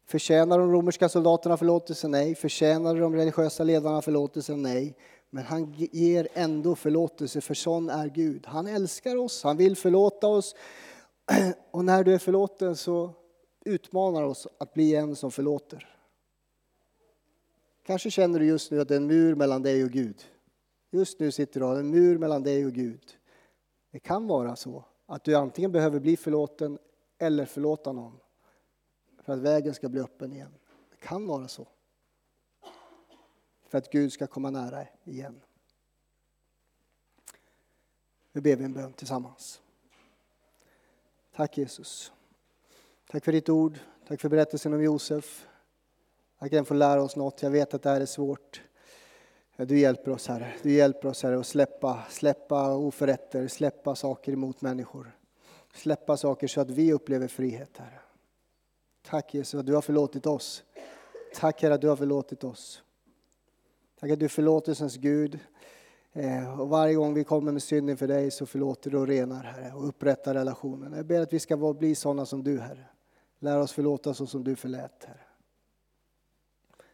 Förtjänar 0.05 0.59
de 0.59 0.71
romerska 0.71 1.09
soldaterna 1.09 1.57
förlåtelse? 1.57 2.07
Nej. 2.07 2.35
Förtjänar 2.35 2.95
de 2.95 3.15
religiösa 3.15 3.63
ledarna 3.63 4.01
förlåtelse? 4.01 4.55
Nej. 4.55 4.95
Men 5.37 5.45
han 5.45 5.73
ger 5.73 6.27
ändå 6.33 6.75
förlåtelse, 6.75 7.41
för 7.41 7.53
sån 7.53 7.89
är 7.89 8.07
Gud. 8.07 8.45
Han 8.45 8.67
älskar 8.67 9.15
oss, 9.15 9.43
han 9.43 9.57
vill 9.57 9.75
förlåta 9.75 10.27
oss. 10.27 10.55
Och 11.71 11.85
när 11.85 12.03
du 12.03 12.13
är 12.13 12.17
förlåten 12.17 12.75
så 12.75 13.13
utmanar 13.65 14.23
oss 14.23 14.47
att 14.57 14.73
bli 14.73 14.95
en 14.95 15.15
som 15.15 15.31
förlåter. 15.31 15.95
Kanske 17.83 18.11
känner 18.11 18.39
du 18.39 18.45
just 18.45 18.71
nu 18.71 18.81
att 18.81 18.87
det 18.87 18.93
är 18.93 18.97
en 18.97 19.07
mur 19.07 19.35
mellan 19.35 19.61
dig 19.61 19.83
och 19.83 19.91
Gud. 19.91 20.23
Just 20.91 21.19
nu 21.19 21.31
sitter 21.31 21.59
du 21.59 21.65
och 21.65 21.71
har 21.71 21.79
en 21.79 21.91
mur 21.91 22.17
mellan 22.17 22.43
dig 22.43 22.65
och 22.65 22.73
Gud. 22.73 23.17
Det 23.91 23.99
kan 23.99 24.27
vara 24.27 24.55
så 24.55 24.85
att 25.05 25.23
du 25.23 25.35
antingen 25.35 25.71
behöver 25.71 25.99
bli 25.99 26.17
förlåten 26.17 26.79
eller 27.17 27.45
förlåta 27.45 27.91
någon 27.91 28.19
för 29.23 29.33
att 29.33 29.39
vägen 29.39 29.73
ska 29.73 29.89
bli 29.89 30.01
öppen 30.01 30.33
igen. 30.33 30.53
Det 30.91 31.07
kan 31.07 31.27
vara 31.27 31.47
så. 31.47 31.67
För 33.67 33.77
att 33.77 33.91
Gud 33.91 34.13
ska 34.13 34.27
komma 34.27 34.49
nära 34.49 34.85
igen. 35.03 35.41
Nu 38.31 38.41
ber 38.41 38.55
vi 38.55 38.63
en 38.63 38.73
bön 38.73 38.93
tillsammans. 38.93 39.61
Tack 41.35 41.57
Jesus. 41.57 42.11
Tack 43.09 43.25
för 43.25 43.31
ditt 43.31 43.49
ord. 43.49 43.79
Tack 44.07 44.21
för 44.21 44.29
berättelsen 44.29 44.73
om 44.73 44.83
Josef. 44.83 45.47
Tack 46.39 46.45
att 46.45 46.51
den 46.51 46.65
får 46.65 46.75
lära 46.75 47.03
oss 47.03 47.15
något. 47.15 47.41
Jag 47.41 47.49
vet 47.49 47.73
att 47.73 47.83
det 47.83 47.89
här 47.89 48.01
är 48.01 48.05
svårt. 48.05 48.61
Du 49.55 49.79
hjälper 49.79 50.11
oss 50.11 50.27
Herre. 50.27 50.53
Du 50.63 50.71
hjälper 50.71 51.07
oss 51.09 51.23
Herre 51.23 51.39
att 51.39 51.47
släppa, 51.47 52.03
släppa 52.09 52.75
oförrätter, 52.75 53.47
släppa 53.47 53.95
saker 53.95 54.31
emot 54.31 54.61
människor. 54.61 55.17
Släppa 55.73 56.17
saker 56.17 56.47
så 56.47 56.61
att 56.61 56.69
vi 56.69 56.93
upplever 56.93 57.27
frihet 57.27 57.77
Herre. 57.77 57.99
Tack 59.01 59.33
Jesus 59.33 59.59
att 59.59 59.65
du 59.65 59.73
har 59.75 59.81
förlåtit 59.81 60.25
oss. 60.25 60.63
Tack 61.35 61.61
Herre 61.61 61.73
att 61.73 61.81
du 61.81 61.89
har 61.89 61.95
förlåtit 61.95 62.43
oss. 62.43 62.83
Tack 63.99 64.11
att 64.11 64.19
du 64.19 64.25
är 64.25 64.29
förlåtelsens 64.29 64.95
Gud. 64.95 65.39
Eh, 66.13 66.59
och 66.59 66.69
varje 66.69 66.95
gång 66.95 67.13
vi 67.13 67.23
kommer 67.23 67.51
med 67.51 67.63
synd 67.63 67.89
inför 67.89 68.07
dig 68.07 68.31
så 68.31 68.45
förlåter 68.45 68.91
du 68.91 68.97
och 68.97 69.07
renar 69.07 69.43
Herre 69.43 69.73
och 69.73 69.87
upprättar 69.87 70.33
relationen. 70.33 70.93
Jag 70.93 71.05
ber 71.05 71.21
att 71.21 71.33
vi 71.33 71.39
ska 71.39 71.73
bli 71.73 71.95
sådana 71.95 72.25
som 72.25 72.43
du 72.43 72.59
Herre. 72.59 72.85
Lär 73.39 73.59
oss 73.59 73.71
förlåta 73.71 74.13
så 74.13 74.27
som 74.27 74.43
du 74.43 74.55
förlät 74.55 75.05
Herre. 75.05 75.25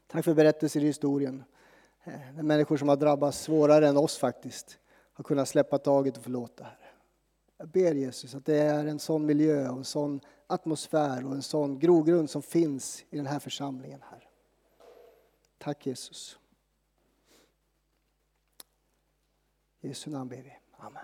Tack 0.07 0.25
för 0.25 0.33
berättelser 0.33 0.83
i 0.83 0.85
historien. 0.85 1.43
Eh, 2.03 2.13
när 2.35 2.43
människor 2.43 2.77
som 2.77 2.89
har 2.89 2.95
drabbats 2.95 3.39
svårare 3.39 3.87
än 3.87 3.97
oss 3.97 4.17
faktiskt 4.17 4.79
har 5.13 5.23
kunnat 5.23 5.47
släppa 5.47 5.77
taget 5.77 6.17
och 6.17 6.23
förlåta 6.23 6.63
Herre. 6.63 6.77
Jag 7.57 7.67
ber 7.67 7.95
Jesus 7.95 8.35
att 8.35 8.45
det 8.45 8.57
är 8.57 8.85
en 8.85 8.99
sån 8.99 9.25
miljö 9.25 9.69
och 9.69 9.77
en 9.77 9.83
sån 9.83 10.19
atmosfär 10.47 11.25
och 11.25 11.31
en 11.31 11.41
sån 11.41 11.79
grogrund 11.79 12.29
som 12.29 12.41
finns 12.41 13.05
i 13.09 13.17
den 13.17 13.25
här 13.25 13.39
församlingen. 13.39 13.99
Här. 14.09 14.29
Tack 15.57 15.85
Jesus. 15.87 16.37
Jesu 19.83 20.09
namn 20.11 20.29
ber 20.29 20.41
vi. 20.43 20.51
Amen. 20.79 21.03